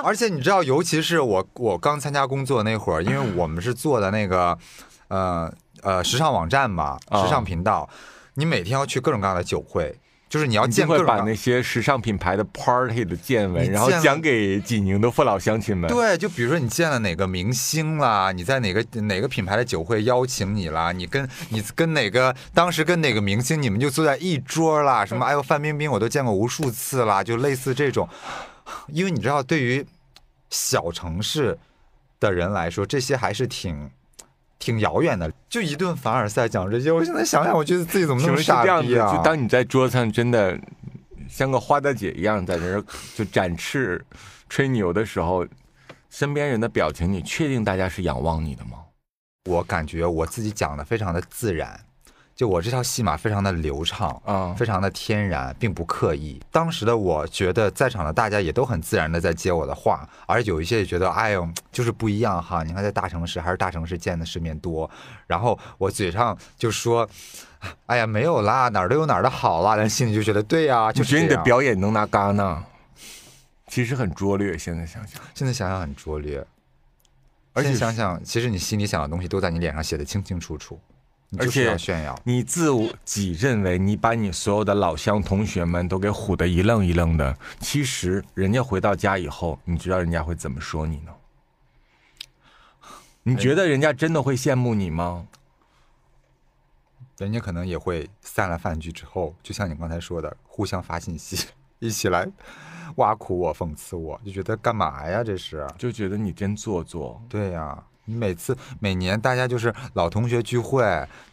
[0.03, 4.57] 而且你知道，尤其是我我刚参加工作那会儿，因为我们是做的那个，
[5.07, 5.51] 呃。
[5.81, 7.89] 呃，时尚网站嘛，时尚频道，
[8.35, 9.95] 你每天要去各种各样的酒会，
[10.29, 15.89] 就是你要见各种把那些时尚品牌的 party 的见闻，然后讲给济宁的父老乡亲们。
[15.89, 28.07] 对，就比如说你见了哪个明星啦，你在哪个哪个品牌的酒会邀请你啦，你跟你跟哪个当时跟哪个明星，你们就坐在一桌啦，什么哎呦范冰冰我都见过无数次啦，就类似这种，
[28.87, 29.85] 因为你知道，对于
[30.49, 31.57] 小城市。
[32.21, 33.89] 的人来说，这些还是挺
[34.61, 35.29] 挺遥远的。
[35.49, 38.41] 就一顿凡尔赛讲这些，我现在想想，我觉得自己怎么那么？
[38.41, 39.13] 傻逼啊！
[39.13, 40.57] 就当你在桌子上真的
[41.27, 42.83] 像个花大姐一样在那儿
[43.15, 44.01] 就展翅
[44.47, 45.45] 吹牛的时候，
[46.09, 48.77] 身边人的表情，你确定大家是仰望你的吗？
[49.49, 51.79] 我感觉我自己讲的非常的自然，
[52.41, 56.41] 就我这套戏码非常的流畅嗯非常的天然，并不刻意。
[56.49, 62.63] 当时的我觉得在场的大家也都很自然的在接我的话，而有一些也觉得，哎呦，就是不一样哈。
[62.63, 64.89] 你看在大城市还是大城市见的世面多，
[65.27, 67.07] 然后我嘴上就说。
[67.85, 72.63] 哎呀，没有啦，哪儿都有哪儿的好啦，但心里就觉得对呀、就是觉得你的表演能拿戛纳？
[73.67, 75.21] 其实很拙劣，现在想想。
[75.35, 76.39] 现在想想很拙劣，
[77.53, 80.79] 而而且且想想，其实你心里想的东西都在你脸上写的清清楚楚，
[81.37, 82.19] 而且要炫耀。
[82.23, 82.69] 你自
[83.05, 91.11] 己认为你把你所有的老乡同学们都给唬得一愣一愣的，其实人家回到家以后，你知道人家会怎么说你呢？
[93.23, 95.27] 你觉得人家真的会羡慕你吗？
[97.17, 102.27] 人家可能也会散了饭局之后，就像你刚才说的，互相发信息， 一起来
[102.95, 105.23] 挖苦我、讽刺我，就觉得干嘛呀？
[105.23, 107.21] 这是就觉得你真做作。
[107.29, 110.83] 对呀、你每次每年大家就是老同学聚会，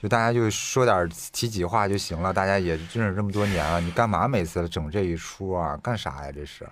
[0.00, 5.76] 就大家就说点提几句话就行了，大家也认识这么多年了，你干嘛每次整这一出啊？
[5.82, 6.32] 干啥呀？
[6.32, 6.68] 这是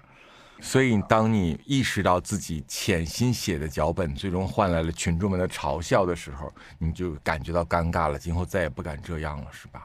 [0.59, 9.85] 所以，当你意识到自己潜心写的脚本最终换来了群众们的嘲笑的时候，你就感觉到尴尬了，今后再也不敢这样了，是吧？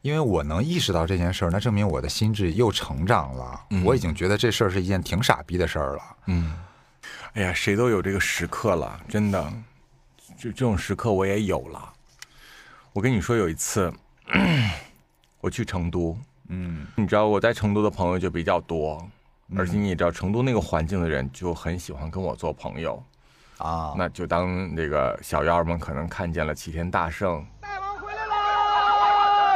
[0.00, 3.60] 因为我能意识到这件事儿，那证明我的心智又成长了。
[3.84, 6.02] 我已经觉得这事儿是一件挺傻逼的事儿了。
[7.34, 9.52] 哎呀，谁都有这个时刻了，真的，
[10.38, 11.92] 就这种时刻我也有了。
[12.92, 13.92] 我跟你说，有一次
[15.40, 16.16] 我去成都，
[16.48, 19.04] 嗯，你知道我在成都的朋友就比较多，
[19.56, 23.02] 而且你也知道成都那个环境的人就很喜欢跟我做朋友。
[23.58, 28.32] 啊，那就当那个小妖儿们可能看见了齐天大圣，大王回来了！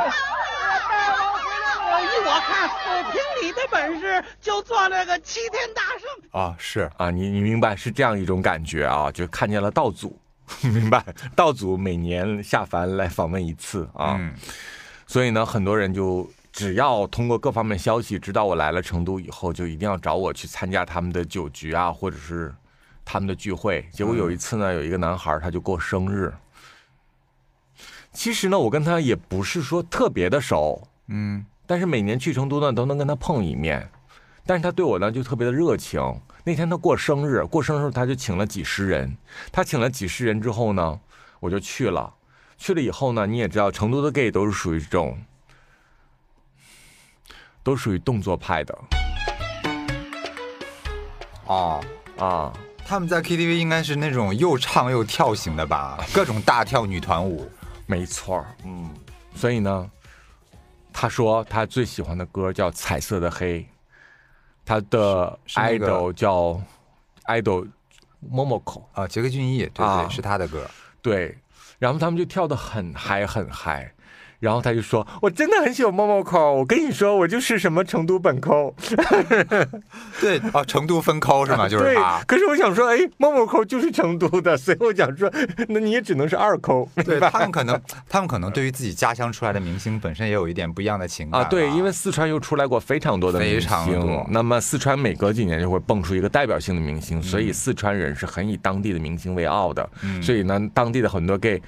[0.06, 2.02] 大王回来了！
[2.04, 6.40] 依我看，呃，凭你的本事，就做那个齐天大圣。
[6.40, 10.18] 啊，是啊，你你明白是这样一种感觉啊，就看见了道祖，
[10.62, 11.04] 明白？
[11.34, 14.34] 道祖每年下凡来访问一次啊，嗯
[15.06, 22.54] 所以呢，很多人就只要通过各方面消息知道我来了成都以后，就一定要找我去参加他们的酒局啊，或者是
[23.06, 23.88] 他们的聚会。
[23.90, 26.34] 结果有一次呢，有一个男孩他就过生日，
[28.12, 33.90] 其实呢，我跟他也不是说特别的熟，嗯，但是每年去成都呢，都能跟他碰一面。
[34.48, 36.00] 但是他对我呢就特别的热情。
[36.42, 39.14] 那天他过生日，过生日他就请了几十人。
[39.52, 40.98] 他请了几十人之后呢，
[41.38, 42.14] 我就去了。
[42.56, 45.22] 去了以后呢，你也知道，成都的 gay 都是属于这种，
[47.62, 48.78] 都属于动作派的
[51.44, 51.84] 哦，
[52.16, 52.50] 啊。
[52.86, 57.46] 他们在 KTV 应该是那种又唱又跳型的吧， 各种大跳女团舞。
[57.84, 58.88] 没错儿，嗯，
[59.34, 59.90] 所以呢，
[60.90, 63.60] 他说他最喜欢的歌叫《彩色的黑》，
[64.68, 66.60] 他的 idol 叫
[67.24, 67.66] idol
[68.30, 70.06] Momoko，啊，杰克隽逸，对对，啊。
[70.10, 70.68] 是他的歌。
[71.00, 71.38] 对，
[71.78, 73.90] 然后他们就跳的很嗨很嗨，
[74.40, 78.72] 然后他就说：“我真的很喜欢 Momoko，我跟你说，我就是什么成都本抠，
[80.20, 81.66] 对，啊，成都分抠是吗？
[81.68, 82.22] 就是对他。
[82.26, 85.28] 可是我想说，哎，Momoko 就是成都的，所以我想说，
[85.68, 99.90] 那你也只能是二抠， 对他们可能，他们可能对于自己家乡出来的明星本身也有一点不一样的情感啊，对，因为四川又出来过非常多的明星多，那么四川每隔几年就会蹦出一个代表性的明星，所以四川人是很以当地的明星为傲的，
[100.22, 101.60] 所以呢，当地的很多 gay。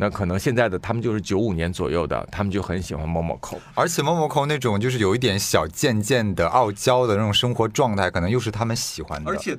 [0.00, 3.58] 那可能现在的他们就是九五年左右的，他们就很喜欢 Momoko。
[3.74, 9.28] 而且 Momoko 那种就是有一点小贱贱的、傲娇的那种生活状态，可能又是他们喜欢的。
[9.28, 9.58] 而且，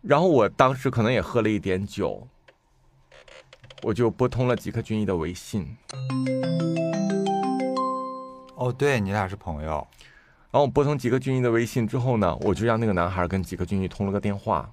[0.00, 2.28] 然后我当时可能也喝了一点酒，
[3.82, 5.76] 我就拨通了吉克隽逸的微信，
[8.54, 9.84] 哦，对你俩是朋友，
[10.52, 14.70] 然后我拨通吉克隽逸的微信之后呢，我就让那个男孩跟吉克隽逸通了个电话，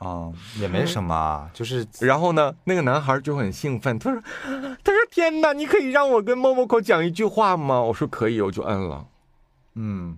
[0.00, 4.18] 啊、也没什么， 就是然后呢，那个男孩就很兴奋，他说
[4.82, 9.04] ：“他说天哪，你可以让我跟 Momoko 讲一句话吗？”我说可以，我就摁了。
[9.74, 10.16] 嗯，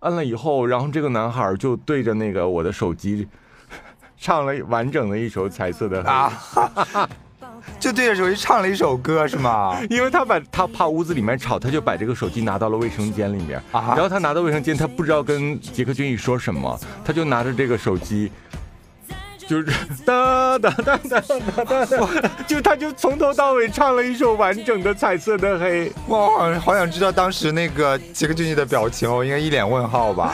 [0.00, 3.28] 摁了以后，然后这个男孩就对着那个我的手机
[4.18, 7.08] 唱了完整的一首《彩色的黑》啊，
[7.78, 9.80] 就对着手机唱了一首歌是吗？
[9.88, 13.62] 因为他把他怕屋子里面吵，他就把这个手机拿到了卫生间里面。
[13.70, 18.32] 啊然后他拿到卫生间，他不知道跟杰克隽逸说什么，他就拿着这个手机。
[19.50, 19.64] 就是
[20.06, 25.90] 哒哒哒哒哒哒哒，就他就从头到尾唱了一首完整的《彩色的黑》。
[26.06, 30.32] 哇，好好想知道当时那个杰克隽逸的表情哦，应该一脸问号吧，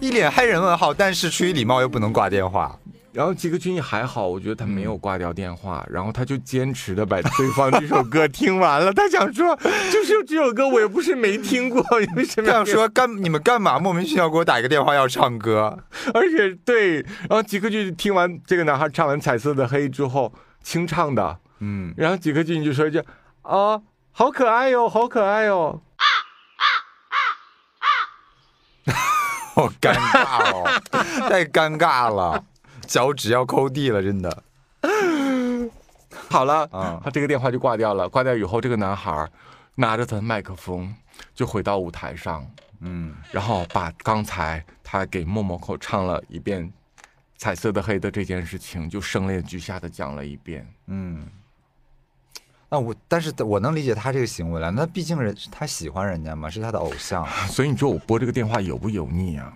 [0.00, 2.76] 一脸黑人问号，但是出于礼貌又不能挂电话。
[3.18, 8.92] 然后吉克隽逸还好，我觉得他没有挂掉电话，然后他就坚持的把对方这首歌听完了。
[8.92, 9.56] 他想说，
[9.90, 15.76] 就是这首歌我也不是没听过， 为什么要这样说干你们干嘛莫名其妙给我打一个电话要唱歌？
[16.14, 16.98] 而且对，
[17.28, 23.02] 然后吉克隽逸听完这个男孩唱完《彩色的黑》之后，清唱的，嗯，然后吉克隽逸就说一句
[23.42, 25.82] ：“啊，好可爱哟，好可爱哟。
[29.56, 30.80] 好尴尬哦，
[31.28, 32.44] 太尴尬了，
[32.88, 34.42] 脚趾要抠地了，真的。”
[36.28, 38.08] 好了，啊他这个电话就挂掉了。
[38.08, 39.30] 挂掉以后，这个男孩
[39.74, 40.94] 拿着他的麦克风
[41.34, 42.44] 就回到舞台上，
[42.80, 46.66] 嗯，然后把刚才他给默默口唱了一遍
[47.36, 50.66] 《彩色的黑》的这件事情，就声泪俱下的讲了一遍。
[50.86, 51.26] 嗯，
[52.68, 57.26] 那我但是我能理解他这个行为了，那毕竟人他喜欢人家嘛，是他的偶像。
[57.48, 59.52] 所以你说我拨这个电话油不油腻啊？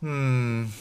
[0.00, 0.72] 嗯，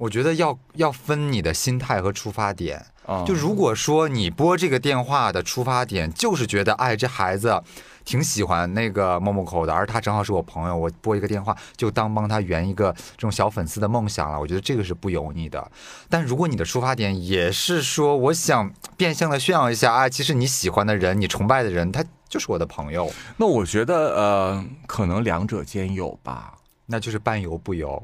[0.00, 2.86] 我觉得要要分你的心态和出发点。
[3.04, 7.60] 啊就如果说你拨这个电话的出发点就是觉得，哎，这孩子
[8.04, 14.40] 挺喜欢那个某某口的，而他正好是我朋友，我拨一个电话就当帮他圆一个这种小粉丝的梦想了。
[14.40, 15.70] 我觉得这个是不油腻的。
[16.08, 26.54] 但如果你的出发点也是说，我想变相的炫耀一下，啊，其实你喜欢的人，你崇拜的人，他就是我的朋友，那我觉得呃，可能两者兼有吧。
[26.86, 28.02] 那就是半油不油，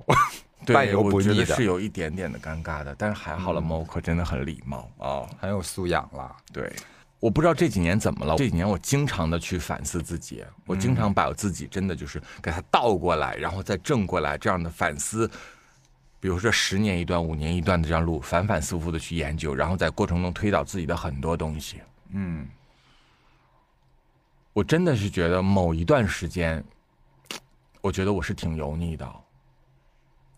[0.75, 5.29] 对我觉腻的得是有一点点的尴尬的，但是还好了，猫可真的很礼貌啊。
[5.39, 6.37] 很有素养了。
[6.53, 6.71] 对，
[7.21, 15.31] 我不知道这几年怎么了，这几年我经常的去反思自己，我经常把我自己真的就是给它倒过来，然后再正过来，这样的反思。
[16.19, 21.81] 比如说十年一段、五年一段的这样路，反反复复的去研究，然后在过程中推导自己的很多东西。
[22.09, 22.49] 嗯，
[24.53, 26.65] 我真的是觉得某一段时间，
[27.81, 29.09] 我觉得我是挺油腻的。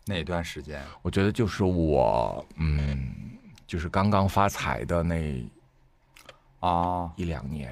[0.09, 3.13] 那段时间，我觉得就是我，嗯，
[3.67, 5.47] 就是刚刚发财的那
[6.61, 7.71] 啊，一两年，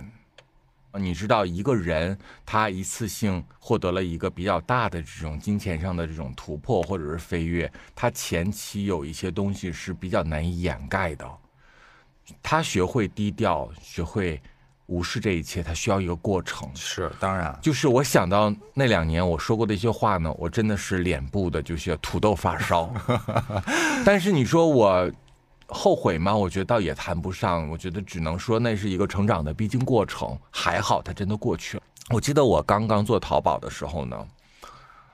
[0.90, 11.28] 啊你知道，一个人他一次性获得了一个比较大的这种金钱上的这种突破或者是飞跃，他前期有一些东西是比较难以掩盖的。
[12.42, 14.40] 他学会低调，学会
[14.86, 16.68] 无视这一切，它需要一个过程。
[16.74, 22.92] 是当然，就是我想到那两年我说过的一些话呢，我真的是脸部的就是土豆发烧。
[24.04, 25.10] 但是你说我
[25.66, 26.34] 后悔吗？
[26.34, 30.38] 我觉得倒也谈不上，我觉得只能说那是一个成长的必经过程。
[30.50, 31.82] 还好它真的过去了。
[32.10, 34.16] 我记得我刚刚做淘宝的时候呢，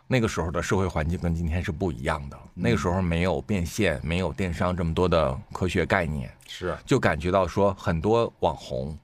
[0.06, 2.38] 那个时候的社会环境跟今天是不一样的。
[2.52, 8.94] 那个时候没有变现，没有电商这么多的科学概念，是就感觉到说很多网红，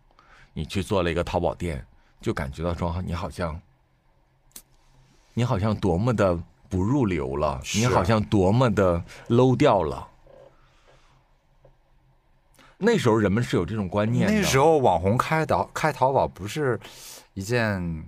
[0.59, 1.87] 你去做了一个淘宝店，
[2.21, 3.61] 就感觉到说你好像，
[5.33, 6.37] 你好像多么的
[6.69, 10.09] 不入流了，你好像多么的 low 掉了。
[12.77, 16.77] 那时候人们是有这种观念的，那时候网红开淘开淘宝不是
[17.35, 18.05] 一件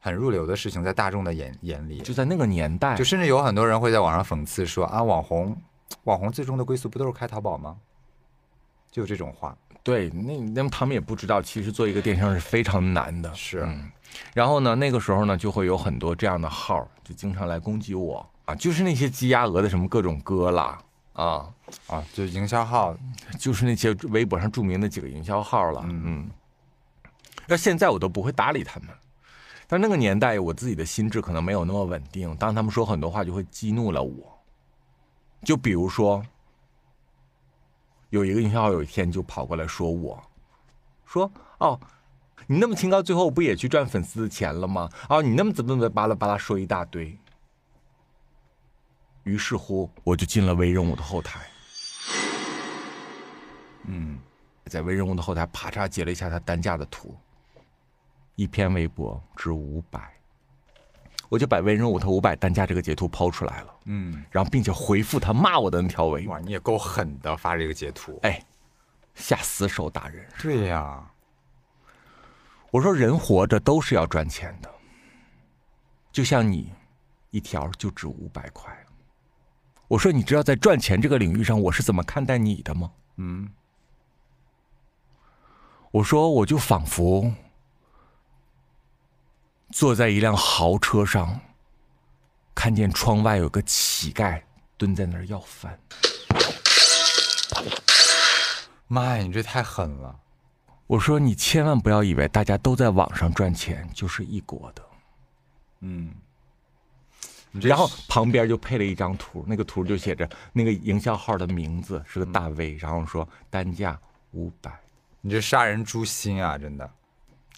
[0.00, 5.56] 很入流的事情，在大众的眼眼里，就在那个年代，就甚至有很多人会在网上讽刺说啊，网红
[6.04, 7.78] 网红最终的归宿不都是开淘宝吗？
[8.90, 13.34] 就有这种话，对，那那么他们也不知道，其实做一个电商是非常难的。
[13.34, 13.90] 是嗯，
[14.34, 20.78] 然后呢，那个时候呢，就会有很多这样的号，就经常来攻击我啊，就是那些鸡鸭鹅的什么各种歌啦
[21.14, 21.48] 啊，
[21.86, 22.94] 啊，就营销号，
[23.38, 25.82] 就是那些微博上著名的几个营销号了。
[25.86, 26.30] 嗯，
[27.46, 28.88] 那现在我都不会搭理他们。
[29.66, 34.38] 但那个年代，我自己的心智可能没有那么稳定，当他们说很多话，就会激怒了我。
[35.44, 36.22] 就比如说，
[38.10, 40.22] 有一个营销号有一天就跑过来说我，
[41.06, 41.80] 说哦，
[42.46, 44.88] 你那么清高，最后不也去赚粉丝的钱了吗？
[45.08, 47.16] 啊，你那么怎么怎么巴拉巴拉说一大堆。
[49.22, 51.40] 于是乎，我就进了微任务的后台。
[53.84, 54.18] 嗯，
[54.66, 57.16] 在微任务的后台啪嚓截了一下他单价的图，
[58.34, 60.12] 一篇微博值五百，
[61.30, 68.44] 我就把微任务他五百单价这个截图抛出来了，嗯，然后并且回复他骂我的那条微，哇，你也够狠的，发这个截图，哎，
[69.14, 70.26] 下死手打人。
[70.42, 71.08] 对呀、
[72.72, 74.68] 我说人活着都是要赚钱的，
[76.10, 76.72] 就像你，
[77.30, 78.76] 一条就值五百块。
[79.86, 82.90] 我说你知道在赚钱这个领域上我是怎么看待你的吗？
[83.18, 83.48] 嗯，
[85.92, 87.32] 我说我就仿佛
[89.70, 91.40] 坐在一辆豪车上，
[92.54, 94.42] 看见窗外有个乞丐
[94.76, 95.78] 蹲在那儿要饭。
[98.88, 100.18] 妈呀，你这太狠了，
[100.88, 104.82] 我说你千万不要以为大家都在网上赚钱就是一国的。
[105.80, 106.12] 嗯，
[107.52, 113.98] 然后旁边就配了一张图，那个图就写着那个营销号的名字是个大 V，然后说单价
[114.32, 114.72] 五百。
[115.20, 116.90] 你这杀人诛心啊，真的。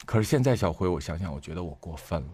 [0.05, 2.28] 可是现在小辉，我想想，我觉得我过分了。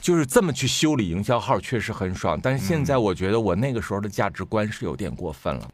[0.00, 2.38] 就是这么去修理营销号，确实很爽。
[2.40, 5.68] 但是现在我觉得我那个时候的价值观是有点过分了。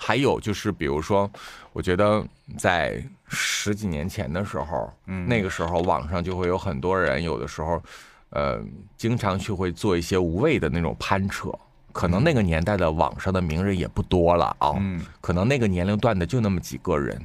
[0.00, 1.30] 还有就是，比如说，
[1.72, 2.24] 我觉得
[2.56, 4.92] 在十几年前的时候，
[5.26, 7.82] 那个时候网上就会有很多人，有的时候，
[8.30, 8.60] 呃，
[8.96, 11.50] 经常去会做一些无谓的那种攀扯。
[11.92, 14.72] 可能那个年代的网上的名人也不多了啊，
[15.20, 17.20] 可能那个年龄段的就那么几个人，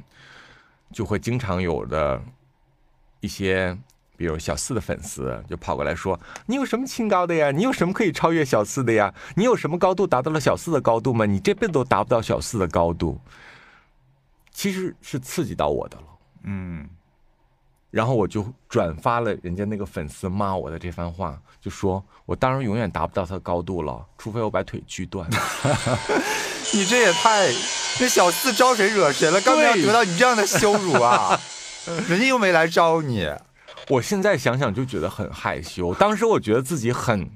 [0.91, 2.19] 就会经常有的
[3.23, 3.75] 一些。
[4.15, 7.49] 比如小四的粉丝就跑过来说：“你有什么清高的呀？
[7.49, 9.11] 你有什么可以超越小四的呀？
[9.35, 11.25] 你有什么高度达到了小四的高度吗？
[11.25, 13.19] 你这辈子都达不到小四的高度。”
[14.53, 16.03] 其实是刺激到我的了，
[16.43, 16.87] 嗯，
[17.89, 25.27] 然后我就转发了人家那个粉丝骂我的这番话，就说我当然永远达不到他的高度了，除非我把腿锯断。
[26.71, 27.47] 你这也太……
[27.97, 29.41] 这小四招谁惹谁了？
[29.41, 31.37] 刚要得到你这样的羞辱啊！
[32.09, 33.29] 人家又没来招你。
[33.89, 37.29] 我现在想想就觉得很害羞，当时我觉得自己很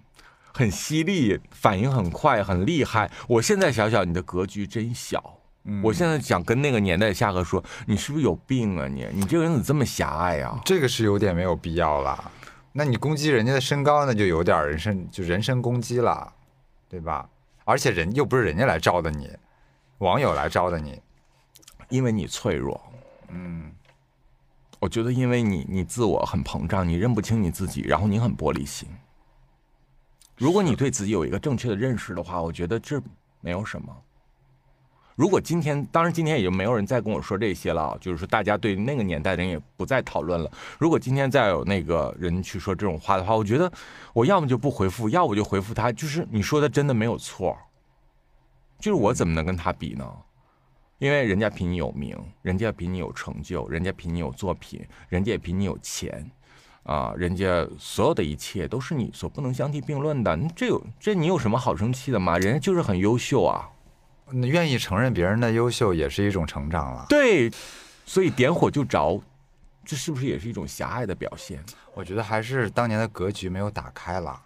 [0.53, 3.11] 很犀利，反应很快，很厉害。
[3.27, 5.33] 我现在想想，你的格局真小。
[5.83, 8.87] 我现在想跟那个年代夏哥说，你是不是有病啊？
[8.87, 10.61] 你你这个人怎么这么狭隘啊？
[10.63, 12.31] 这个是有点没有必要了。
[12.71, 16.31] 那你攻击人家的身高，那就有点人身就人身攻击了，
[16.87, 17.27] 对吧？
[17.65, 19.29] 而且人又不是人家来招的你，
[19.97, 21.01] 网友来招的你，
[21.89, 22.81] 因为你脆弱。
[23.27, 23.69] 嗯。
[24.79, 28.87] 我觉得，因为你你自我很膨胀，你认不清你自己，然后你很玻璃心。
[30.35, 33.01] 如果你对自己有一个正确的认识的话，我觉得这
[33.41, 33.95] 没有什么。
[35.15, 40.51] 如果今天，当然今天也就没有人再跟我说这些了，就是说大家对那个年代的人也不再讨论了。
[40.77, 43.71] 如果今天再有那个人去说这种话的话，我觉得
[44.13, 47.57] 我要么就不回复，要不就回复他，就是你说的真的没有错。
[48.79, 50.07] 就是我怎么能跟他比呢？
[50.99, 56.31] 因为人家比你有名，人家比你有成就，人家比你有作品，人家也比你有钱，
[56.81, 60.35] 啊，人家所有的一切都是你所不能相提并论的。
[60.55, 62.39] 这有这你有什么好生气的吗？
[62.39, 63.69] 人家就是很优秀啊，
[64.31, 67.05] 那愿意承认别人的优秀也是一种成长了。
[67.07, 67.51] 对，
[68.03, 69.21] 所以点火就着，
[69.85, 71.63] 这是不是也是一种狭隘的表现？
[71.93, 74.41] 我觉得还是当年的格局没有打开了，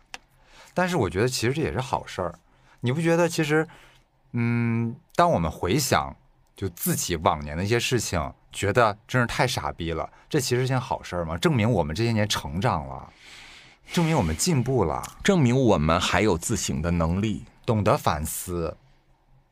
[0.74, 2.36] 但是我觉得其实这也是好事儿。
[2.82, 3.66] 你不觉得其实，
[4.34, 6.14] 嗯，当我们回想。
[6.62, 10.07] 就自己往年的一些事情，觉得真是太傻逼了。
[10.30, 11.36] 这其实是件好事儿吗？
[11.36, 13.09] 证明我们这些年成长了，
[13.91, 18.78] 证明我们进步了，证明我们还有自省的能力，懂得反思。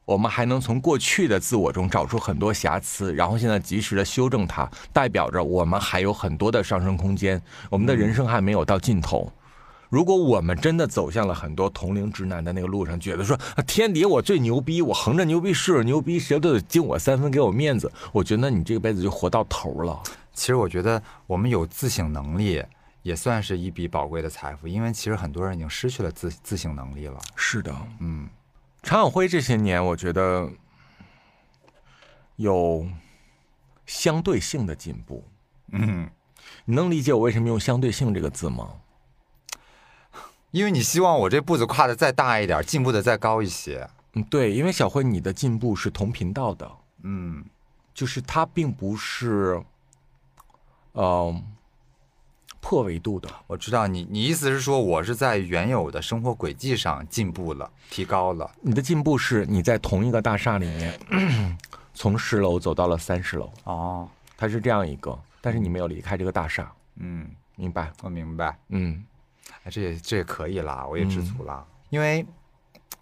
[0.05, 7.41] 我们还能从过去的自我中找出很多瑕疵，然后现在及时的修正它，代表着我们还有很多的上升空间。
[7.71, 9.33] 我们的人生还没有到尽头。
[9.89, 13.35] 如果我们真的走向了很多同龄直男的那个路上，觉得说
[13.65, 19.99] 天敌我最牛逼，我横着牛逼竖着牛逼，谁都得敬我三分，给我面子，我觉得你这辈子就活到头了。
[20.31, 22.63] 其实我觉得我们有自省能力，
[23.01, 27.19] 也算是一笔宝贵的财富，因为其实很多人已经失去了自自省能力了。
[27.35, 28.29] 是的，嗯，
[28.83, 30.47] 常晓辉这些年，我觉得
[32.35, 32.87] 有
[33.87, 35.23] 相对性的进步。
[35.71, 36.07] 嗯，
[36.63, 38.69] 你能理解我为什么用相对性这个字吗？
[40.51, 43.87] 因为你希望我这步子跨的再大一点，进步的再高一些。
[44.13, 46.71] 嗯，对，因为小辉你的进步是同频道的，
[47.03, 47.45] 嗯，
[47.93, 49.61] 就是它并不是，
[50.93, 51.35] 呃，
[52.59, 53.29] 破维度的。
[53.45, 58.49] 我知道你，你意思是说我是在原有的生活轨迹上进步了，提高了。
[58.61, 60.99] 你的进步是你在同一个大厦里面，
[61.93, 63.53] 从十楼走到了三十楼。
[63.65, 66.71] 哦，它是这样一个，但是你没有离开这个大厦。
[66.95, 68.57] 嗯，明白，我明白。
[68.69, 69.03] 嗯。
[69.69, 71.63] 哎，这也这也可以啦，我也知足了。
[71.89, 72.25] 因为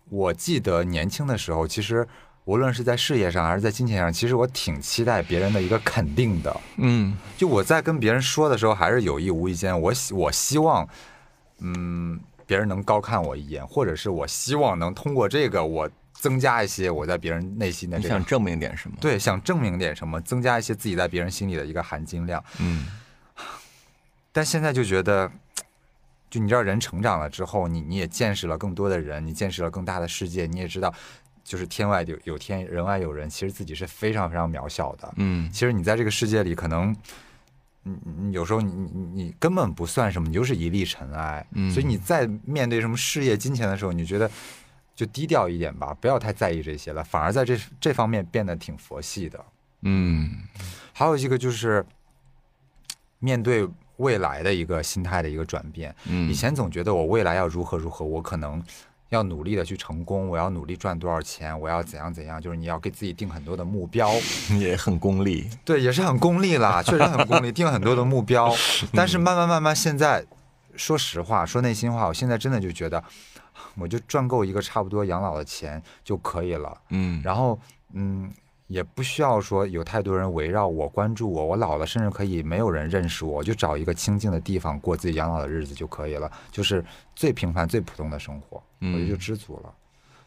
[0.10, 2.06] 我记得年轻的时候，其实
[2.44, 6.62] 无论是在事业上还是在金钱上，其实我挺期待别人的一个肯定的。
[6.78, 10.88] 嗯，就我在跟别人说的时候，还是有意无意间，我希我希望，
[11.60, 18.02] 嗯，别人能高看我一眼，或者是我希望能通过这个，我增加一些我在别人内心的。
[18.02, 18.98] 想证明点什么？
[19.00, 22.44] 对，想证明点什么，增加一些自己在别人心里的一个含金量。
[22.60, 22.88] 嗯，
[24.34, 25.32] 但现在就觉得。
[26.30, 30.94] 就你知道，人成长了之后，你你也见识了更多的人，你见识了更大的世界，你也知道，
[31.42, 35.14] 就是天外有有天，人外有人，其实自己是非常非常渺小的。
[35.16, 36.94] 嗯，其实你在这个世界里，可能，
[37.84, 41.48] 你你有时候你你你根本不算什么，你就是一粒尘埃。
[41.54, 44.30] 嗯，所以你在面对什么事业、金钱的时候，你觉得
[44.94, 49.46] 就低调一点吧，不要太在意这些了，反而在这这方面变得挺佛系的。
[49.84, 50.30] 嗯，
[50.92, 51.86] 还有一个就是
[53.20, 53.66] 面对。
[53.98, 55.94] 未来的一个心态的一个转变。
[56.06, 58.64] 嗯以前总觉得我未来要如何如何，我可能
[59.10, 64.12] 要努力的去成功，我要努力赚多少钱，我要怎样怎样，就是你要给自己定很多的目标。
[64.60, 65.50] 也很功利。
[65.64, 68.54] 对，也是很功利啦， 确实很功利，定很多的目标。
[68.94, 70.26] 但是慢慢慢慢，现在
[70.76, 73.02] 说实话，说内心话，我现在真的就觉得，
[73.80, 76.78] 我就赚够一个差不多养老的钱就可以了。
[76.90, 77.58] 嗯，然后
[77.94, 78.30] 嗯，
[78.68, 81.46] 也不需要说有太多人围绕我、关注我。
[81.46, 86.84] 我老了，甚至可以没有人认识我，我就找一个清静的地方过自己养老的日子就可以了，就是
[87.16, 89.74] 最平凡、最普通的生活，我觉得就嗯知足了。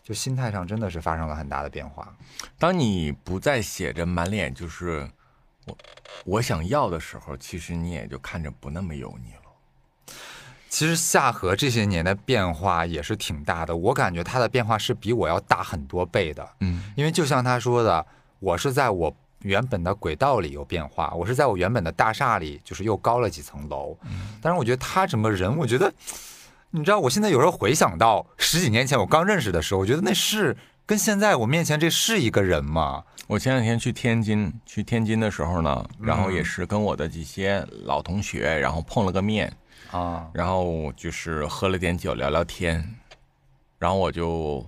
[0.03, 2.12] 就心态上真的是发生了很大的变化。
[2.59, 5.09] 当你不再写着满脸就是
[5.66, 5.76] 我
[6.24, 10.14] 我想要的时候，其实你也就看着不那么油腻了。
[10.70, 16.49] 其实夏荷这些年的变化也是挺大的，我感觉他的变化是比我要大很多倍的。
[16.61, 18.05] 嗯，因为就像他说的，
[18.41, 23.97] 我是在我原本的轨道里有变化，我是在我原本的大厦里就是又高了几层楼。
[24.43, 25.93] 但是我觉得他整个人，我觉得，
[26.70, 33.05] 你知道，我现在有时候回想到十几年前我刚认识的时候，我觉得那是跟现在我面前这是一个人吗？
[33.26, 39.53] 我前两天去天津，去天津的时候呢，然后也是跟我的几些老同学，然后碰了个面，
[39.93, 42.97] 啊，然后就是喝了点酒，聊聊天，
[43.78, 44.66] 然后我就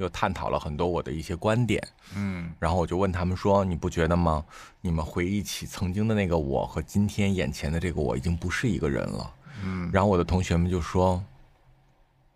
[0.00, 1.86] 又探讨了很多我的一些观点，
[2.16, 4.44] 嗯然后我就问他们说：“你不觉得吗？
[4.80, 11.22] 你们回忆起曾经的那个我和今天眼前的这个我已经不是一个人了。”嗯，然后我的同学们就说：“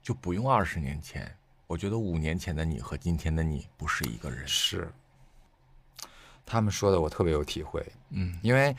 [0.02, 1.34] 就不用二十年前，
[1.66, 4.46] 我觉得五年前的你和今天的你不是一个人。
[4.46, 4.92] 是，
[6.44, 7.82] 他们说的我特别有体会。
[8.10, 8.76] 嗯，因为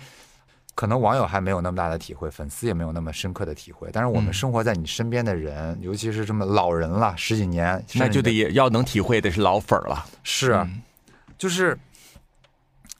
[0.75, 3.89] 可能网友还没有那么大的体会，粉丝也没有那么深刻的体会。
[3.93, 10.05] 但是我们嗯生活在你身边的人，尤其是这么老人了，十几年，那就得要能体会的是老粉儿了。
[10.21, 10.67] 是
[11.37, 11.79] 就是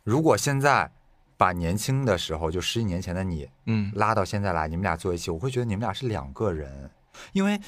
[0.04, 0.90] 如果现在
[1.36, 6.90] 把年轻的时候，就十几年前的你嗯拉到现在来，你们俩坐一起，我会觉得你们俩是两个人，
[7.34, 7.60] 因为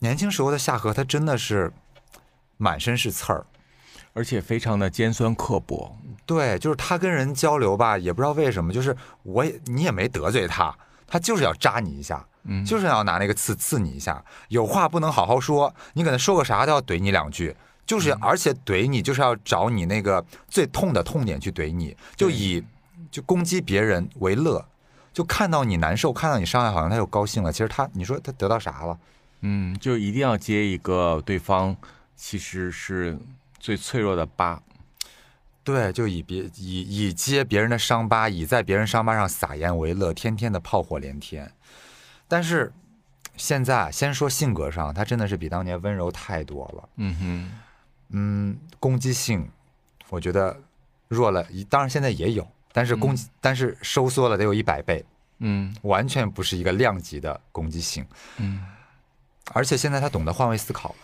[0.00, 1.72] 年轻时候的夏荷，他真的是
[2.58, 3.46] 满身是刺儿。
[4.12, 5.96] 而且非常的尖酸刻薄。
[6.26, 22.62] 对，就是他跟人交流吧，也不知道为什么，就是我也你也没得罪他，他就是要扎你一下，嗯就是要拿那个刺刺你一下，有话不能好好说，你可能说个啥都要怼你两句，就是而且怼你就是要找你那个最痛的痛点去怼你，就以
[23.10, 24.64] 就攻击别人为乐，
[25.12, 28.96] 就看到你难受，看到你伤害，好像他又高兴了，其实他你说他得到啥了？
[29.40, 31.76] 嗯，就一定要接一个对方
[32.14, 33.18] 其实是
[33.60, 34.60] 最脆弱的疤。
[35.62, 41.52] 对，就以别以以揭别人的伤疤，以在别人伤疤上撒盐为乐，天天的炮火连天。
[42.26, 42.72] 但是
[43.36, 46.88] 现在，先说性格上，他真的是比当年温柔太多了。
[46.96, 47.50] 嗯哼，
[48.08, 49.48] 嗯，攻击性，
[50.08, 50.58] 我觉得
[51.08, 55.04] 弱了一，当然现在也有，但是攻击，但是收缩了得有一百倍，
[55.38, 58.04] 嗯完全不是一个量级的攻击性。
[58.38, 58.64] 嗯
[59.52, 60.96] 而且现在他懂得换位思考了。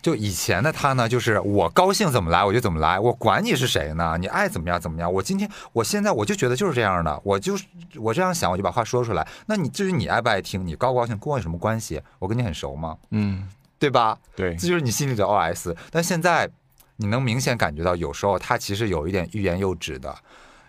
[0.00, 4.16] 就以前的他呢，就是我高兴怎么来我就怎么来，我管你是谁呢？
[4.18, 5.12] 你爱怎么样怎么样。
[5.12, 7.64] 我今天我现在我就觉得就是这样的，我就是
[7.96, 9.26] 我这样想，我就把话说出来。
[9.46, 12.00] 那你至于你爱不爱听，你高不高兴，跟我有什么关系？
[12.18, 12.96] 我跟你很熟吗？
[13.10, 14.16] 嗯，对吧？
[14.36, 15.74] 对这，就是你心里的 OS。
[15.90, 16.48] 但现在
[16.96, 20.16] 你能明显感觉到，有时候他其实有一点欲言又止的，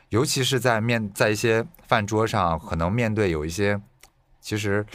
[0.09, 3.79] 尤其是在面在一些饭桌上，可能面对有一些
[4.41, 4.85] 其实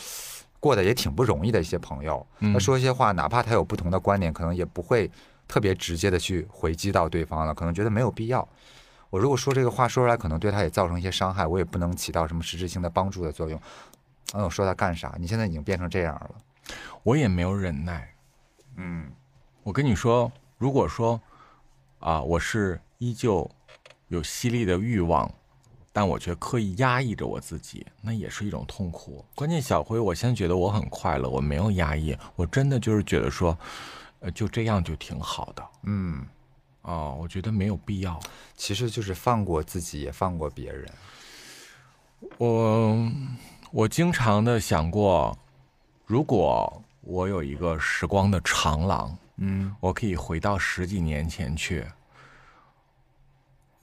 [0.64, 5.10] 过得也挺不容易的一些朋友，他说一些话，哪怕他有不同的观点，可能也不会
[5.46, 8.48] 特别直接的去回击到对方了，可能觉得没有必要。
[9.10, 13.60] 我如果说这个话说出来，可能对他也造成一些伤害，我也不能起到什么实质性的帮助的作用。
[14.32, 15.14] 那我说他干啥？
[15.18, 16.30] 你现在已经变成这样了。
[17.02, 18.14] 我也没有忍耐。
[18.76, 19.12] 嗯，
[19.62, 21.20] 我跟你说，如果说
[21.98, 23.50] 啊，我是依旧
[24.08, 25.30] 有犀利的欲望，
[25.96, 29.24] 但我却刻意压抑着我自己，那也是一种痛苦。
[29.32, 33.56] 关键小辉，我现在觉得我很快乐，我没有压抑，我真的就是觉得说，
[34.18, 35.64] 呃，就这样就挺好的。
[35.84, 36.26] 嗯，
[36.82, 38.18] 哦，我觉得没有必要。
[38.56, 40.90] 其实就是放过自己，也放过别人。
[42.38, 43.12] 我
[43.70, 45.38] 我经常的想过，
[46.06, 51.86] 如果我有一个时光的长廊，嗯我可以回到十几年前去。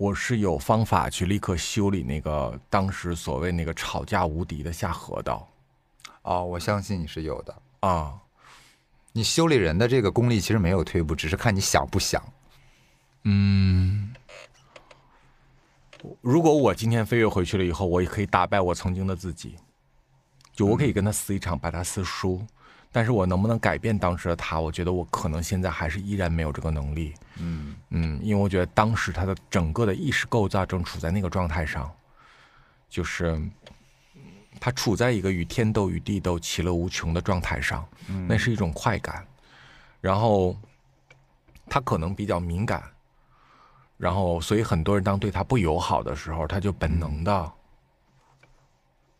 [0.02, 5.48] 我是有方法去立刻修理那个当时所谓那个吵架无敌的下河道
[6.24, 7.56] 哦，我相信你是有的。
[7.82, 8.20] 啊，
[9.12, 12.20] 你修理人的这个功力其实没有退步，只是看你想不想。
[13.26, 14.12] 嗯。
[16.22, 19.56] 如果我今天飞跃回去了以后，我也可以打败我曾经的自己，
[20.52, 22.44] 就我可以跟他撕一场，把他撕输。
[22.92, 24.60] 但是我能不能改变当时的他？
[24.60, 27.14] 我觉得我可能现在还是依然没有这个能力。
[27.38, 31.90] 嗯嗯，因为我觉得当时他的整个的意识构造正处在那个状态上，
[32.90, 33.42] 就是，
[34.60, 37.88] 他处在一个与天斗与地斗其乐无穷的状态上，
[38.28, 39.26] 那是一种快感。
[40.02, 40.58] 然后
[41.68, 42.84] 他可能比较敏感，
[43.98, 47.52] 然后所以很多人当对他不友好的时候，他就本能的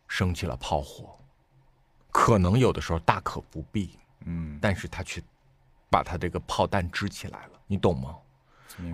[0.10, 1.18] 升起了炮火。
[2.12, 5.22] 可能有的时候大可不必，嗯，但是他却
[5.90, 8.16] 把他这个炮弹支起来了，你懂吗？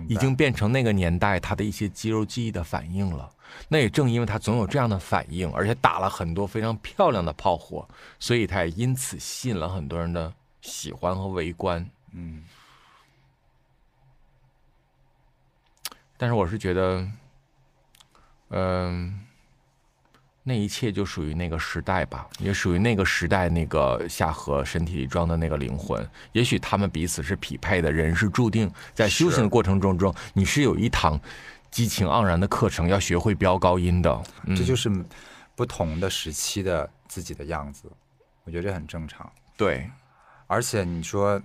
[0.08, 3.30] 已经变成那个年代他的一些肌肉记忆的反应了。
[3.68, 7.88] 那也正因为他总有这样的反应，而且打了很多非常漂亮的炮火，
[8.18, 11.88] 所以他也因此吸引了很多人的喜欢和围观。
[12.12, 12.44] 嗯，
[16.18, 17.08] 但是我是觉得，
[18.50, 19.26] 嗯、
[20.48, 26.08] 那一切就属于那个时代吧，也属于那个时代那个夏荷身体里装的那个灵魂。
[26.32, 31.20] 也许他们彼此是匹配的，人是注定在修行的过程中中，你是有一堂
[31.70, 34.22] 激情盎然的课程，要学会飙高音的。
[34.46, 34.90] 嗯这就是
[35.54, 37.92] 不同的时期的自己的样子，
[38.44, 39.30] 我觉得这很正常。
[39.54, 39.90] 对，
[40.46, 41.40] 而且你说，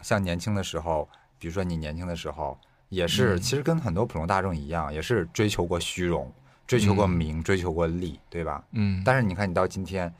[0.00, 1.08] 像年轻的时候，
[1.40, 2.56] 比如说你年轻的时候，
[2.88, 6.32] 也是、嗯其实跟很多普通大众一样，也是追求过虚荣，
[6.68, 8.62] 追求过名，追求过利，对吧？
[8.72, 10.14] 嗯，但是你看，你到今天，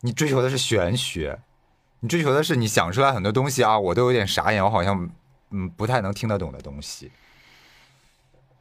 [0.00, 1.38] 你追求的是玄学，
[2.00, 5.08] 你追求的是你想出来很多东西啊，我都有点傻眼，我好像
[5.50, 7.12] 嗯不太能听得懂的东西。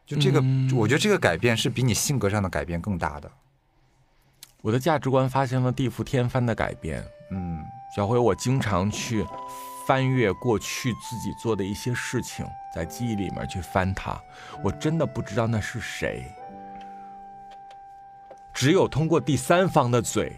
[0.06, 3.32] 就这个，嗯我觉得这个改变是比你性格上的改变更大的。
[4.62, 7.02] 我的价值观发生了地覆天翻的改变。
[7.32, 7.64] 嗯
[7.96, 9.26] 小辉，我经常去
[9.88, 14.22] 翻阅过去自己做的一些事情，在记忆里面去翻它，
[14.62, 16.30] 我真的不知道那是谁。
[18.58, 20.36] 只有通过第三方的嘴，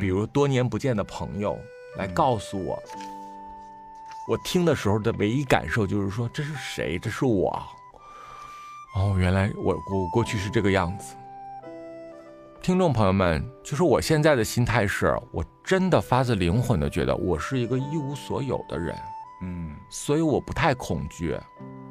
[0.00, 1.54] 比如多年不见的朋友，
[1.98, 2.82] 来告诉我，
[4.26, 6.98] 我听的时候的唯一感受就是说这是谁？
[6.98, 7.62] 这是我。
[8.96, 11.14] 哦，原来我我过去是这个样子。
[12.62, 18.96] 听众朋友们，就是我现在的心态是，我真的发自灵魂的觉得我是一个一无所有的人，
[19.42, 21.38] 嗯所以我不太恐惧，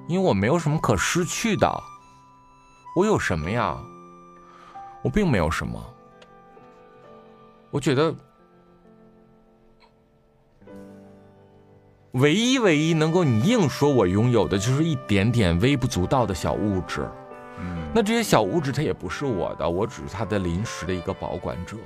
[0.07, 1.71] 因为我没有什么可失去的。
[2.95, 3.77] 我有什么呀？
[5.07, 5.81] 我并没有什么。
[7.71, 8.13] 我觉得，
[12.11, 17.07] 唯一唯一能够你硬说我拥有的，就是一点点微不足道的小物质。
[17.57, 21.77] 嗯，那这些小物质它也不是我的，我只是它的临时的一个保管者。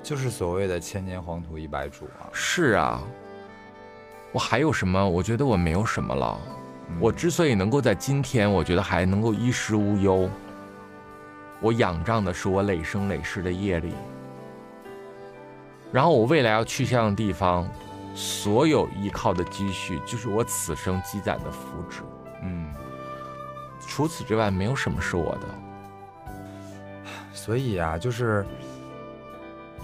[0.00, 2.30] 就是所谓的千年黄土一百主啊。
[2.32, 3.02] 是啊，
[4.30, 5.08] 我还有什么？
[5.08, 6.40] 我觉得我没有什么了。
[7.00, 10.30] 我之所以能够在今天，我觉得还能够衣食无忧，
[11.64, 13.94] 我仰仗的是我累生累世的业力。
[15.90, 17.66] 然后我未来要去向的地方，
[18.14, 22.02] 所有依靠的积蓄，就是我此生积攒的福祉。
[22.42, 22.70] 嗯，
[23.80, 25.48] 除此之外，没有什么是我的。
[27.32, 28.44] 所以啊，就是，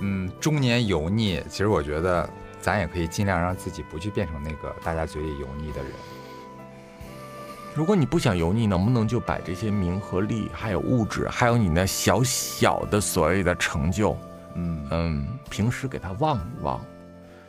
[0.00, 2.28] 嗯，中年油腻，其实我觉得
[2.60, 5.92] 咱也可以尽量让自己不去变成那个大家嘴里油腻的人。
[7.72, 14.16] 如果你不想油腻，能不能就把这些名和利，还有物质，还有你那小小的所谓的成就，
[14.54, 16.80] 嗯嗯，平时给它忘一忘，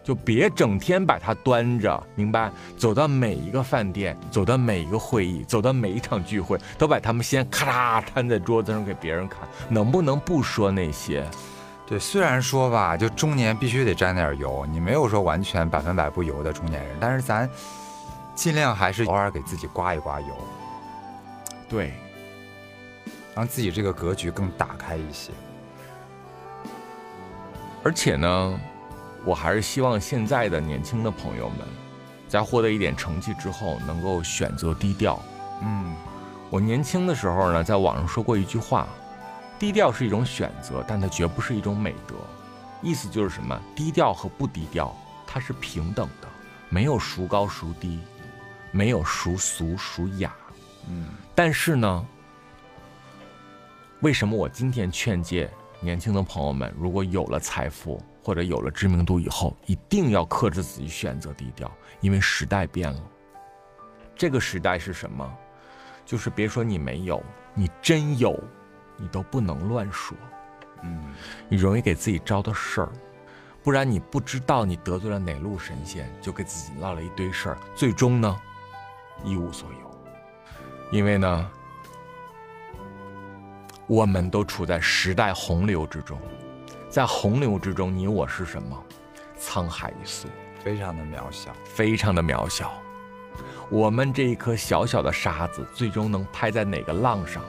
[0.03, 2.51] 就别整天把它端着，明白？
[2.77, 9.39] 走到每一个饭店，走到每一个会议，走到每一场聚会，都把他们先咔嚓摊在桌子上给别人看，
[9.69, 11.25] 能不能不说那些？
[11.87, 17.49] 对，虽然说吧，就中年必须得沾点油，你没有说完全百分百不油的中年人，但是咱
[18.35, 20.27] 尽量还是偶尔给自己刮一刮油，
[21.69, 21.93] 对，
[23.35, 25.31] 让自己这个格局更打开一些。
[27.83, 28.59] 而且呢，
[29.25, 31.59] 我还是希望现在的年轻的朋友们，
[32.27, 35.19] 在获得一点成绩之后，能够选择低调。
[35.63, 35.95] 嗯
[36.49, 38.85] 我年轻的时候呢，在网上说过一句话：
[39.57, 42.15] 低调是一种选择，但它绝不是一种美德。
[42.81, 43.57] 意思就是什么？
[43.73, 44.93] 低调和不低调，
[45.25, 46.27] 它是平等的，
[46.67, 48.01] 没有孰高孰低，
[48.71, 50.33] 没有孰俗孰雅。
[50.89, 52.05] 嗯但是呢，
[53.99, 55.49] 为什么我今天劝诫
[55.79, 63.01] 年轻的朋友们，如果有了财富或者有了知名度以后，一定要克制自己选择低调，因为时代变了。
[64.15, 65.37] 这个时代是什么？
[66.05, 67.23] 就是别说你没有，
[67.53, 68.37] 你真有，
[68.97, 70.17] 你都不能乱说，
[70.83, 71.13] 嗯
[71.47, 72.89] 你容易给自己招的事儿。
[73.63, 78.39] 不然你不知道你得罪了哪路神仙，就给自己落了一堆事儿，最终呢，
[79.23, 79.91] 一无所有。
[80.91, 81.49] 因为呢，
[83.87, 86.19] 我们都处在时代洪流之中，
[86.89, 88.77] 在洪流之中，你我是什么？
[89.39, 90.27] 沧海一粟，
[90.63, 91.51] 非常的渺小。
[91.65, 92.71] 非常的渺小。
[93.69, 97.41] 我们这一颗小小的沙子，最终能拍在哪个浪上，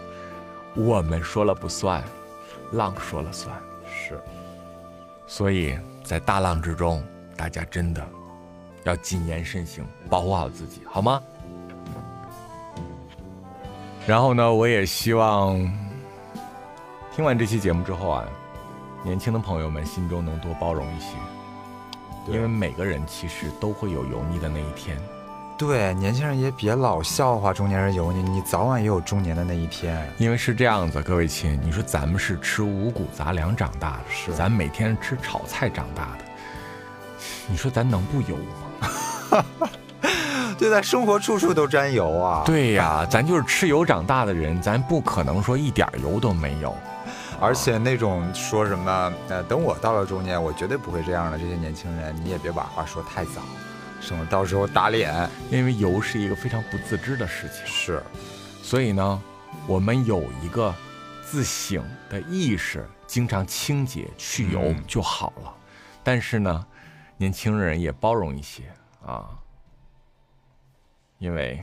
[0.76, 2.02] 我们说了不算，
[2.70, 3.54] 浪说了算。
[3.84, 4.20] 是，
[5.26, 7.04] 所以在大浪之中，
[7.36, 8.08] 大家真的
[8.84, 11.20] 要谨言慎行，保护好自己，好吗？
[14.06, 15.56] 然后呢，我也希望
[17.14, 18.24] 听完这期节目之后啊，
[19.04, 21.06] 年轻的朋友们心中能多包容一些，
[22.26, 24.98] 因为每个人其实都会有油腻的那一天。
[25.56, 30.12] 对，年轻人也别老笑话中年人油腻，你早晚也有中年的那一天。
[30.18, 36.24] 因为是这样子，各位亲，你说咱们是吃五谷杂粮长大的，是咱每天吃炒菜长大的，
[37.46, 38.36] 你说咱能不油
[39.30, 39.44] 吗？
[40.58, 42.42] 对，待生活处处都沾油啊。
[42.44, 46.74] 对呀，咱就是吃油长大的人，咱不可能说一点油都没有。
[47.40, 51.36] 而且那种说什么，呃，等我到了中年，我绝对不会这样的。
[51.36, 53.40] 这些年轻人，你也别把话说太早，
[54.00, 55.28] 省得到时候打脸。
[55.50, 58.02] 因为油是一个非常不自知的事情，是，
[58.62, 59.20] 所以呢，
[59.66, 60.72] 我们有一个
[61.24, 65.52] 自省的意识，经常清洁去油嗯就好了。
[66.04, 66.64] 但是呢，
[67.16, 68.62] 年轻人也包容一些
[69.04, 69.26] 啊，
[71.22, 71.62] 因为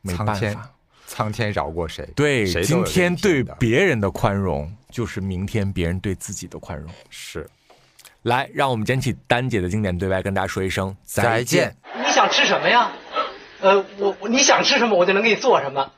[0.00, 0.70] 没办苍天法。
[1.06, 2.08] 苍天饶过谁？
[2.14, 6.88] 对，今天对别人的宽容，就是明天别人对自己的宽容。
[7.10, 7.48] 是
[8.22, 11.76] 来，让我们捡起丹姐的经典对白，跟大家说一声再见。
[11.94, 12.92] 你想吃什么呀？
[13.60, 15.92] 呃，我我你想吃什么，我就能给你做什么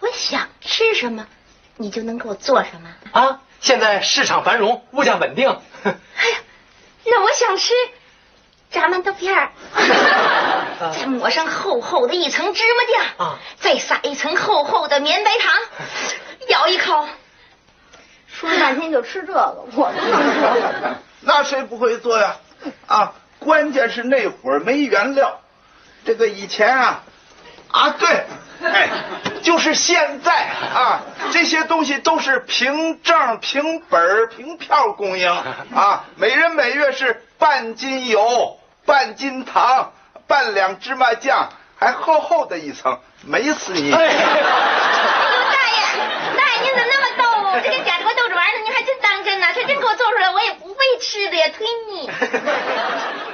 [0.00, 1.26] 我想吃什么，
[1.76, 2.88] 你就能给我做什么。
[3.10, 3.42] 啊！
[3.60, 5.48] 现在市场繁荣，物价稳定，
[5.82, 6.38] 哎呀，
[7.06, 7.72] 那我想吃
[8.74, 9.50] 炸馒头片儿，
[10.92, 15.52] 再抹上厚厚的一层芝麻酱，啊再撒一层厚厚的绵白糖，
[16.48, 17.06] 咬一口，
[18.26, 20.94] 说了半天就吃这个，我都能做。
[21.20, 22.36] 那谁不会做呀？
[22.88, 25.40] 啊，关键是那会儿没原料。
[26.04, 27.04] 这个以前啊，
[27.68, 28.24] 啊对，
[28.60, 28.88] 哎，
[29.42, 31.02] 就是现在啊，
[31.32, 35.30] 这些东西都是凭证、凭本、凭票供应
[35.74, 39.92] 啊，每人每月是半斤油、半斤糖、
[40.26, 41.48] 半两芝麻酱，
[41.78, 43.90] 还厚厚的一层，美死你！
[43.90, 44.08] 大爷，
[46.36, 47.60] 大爷您怎么那么逗我？
[47.60, 49.46] 这跟假这个逗着玩呢，您还真当真呢？
[49.54, 52.10] 他真给我做出来，我也不会吃的呀，忒腻。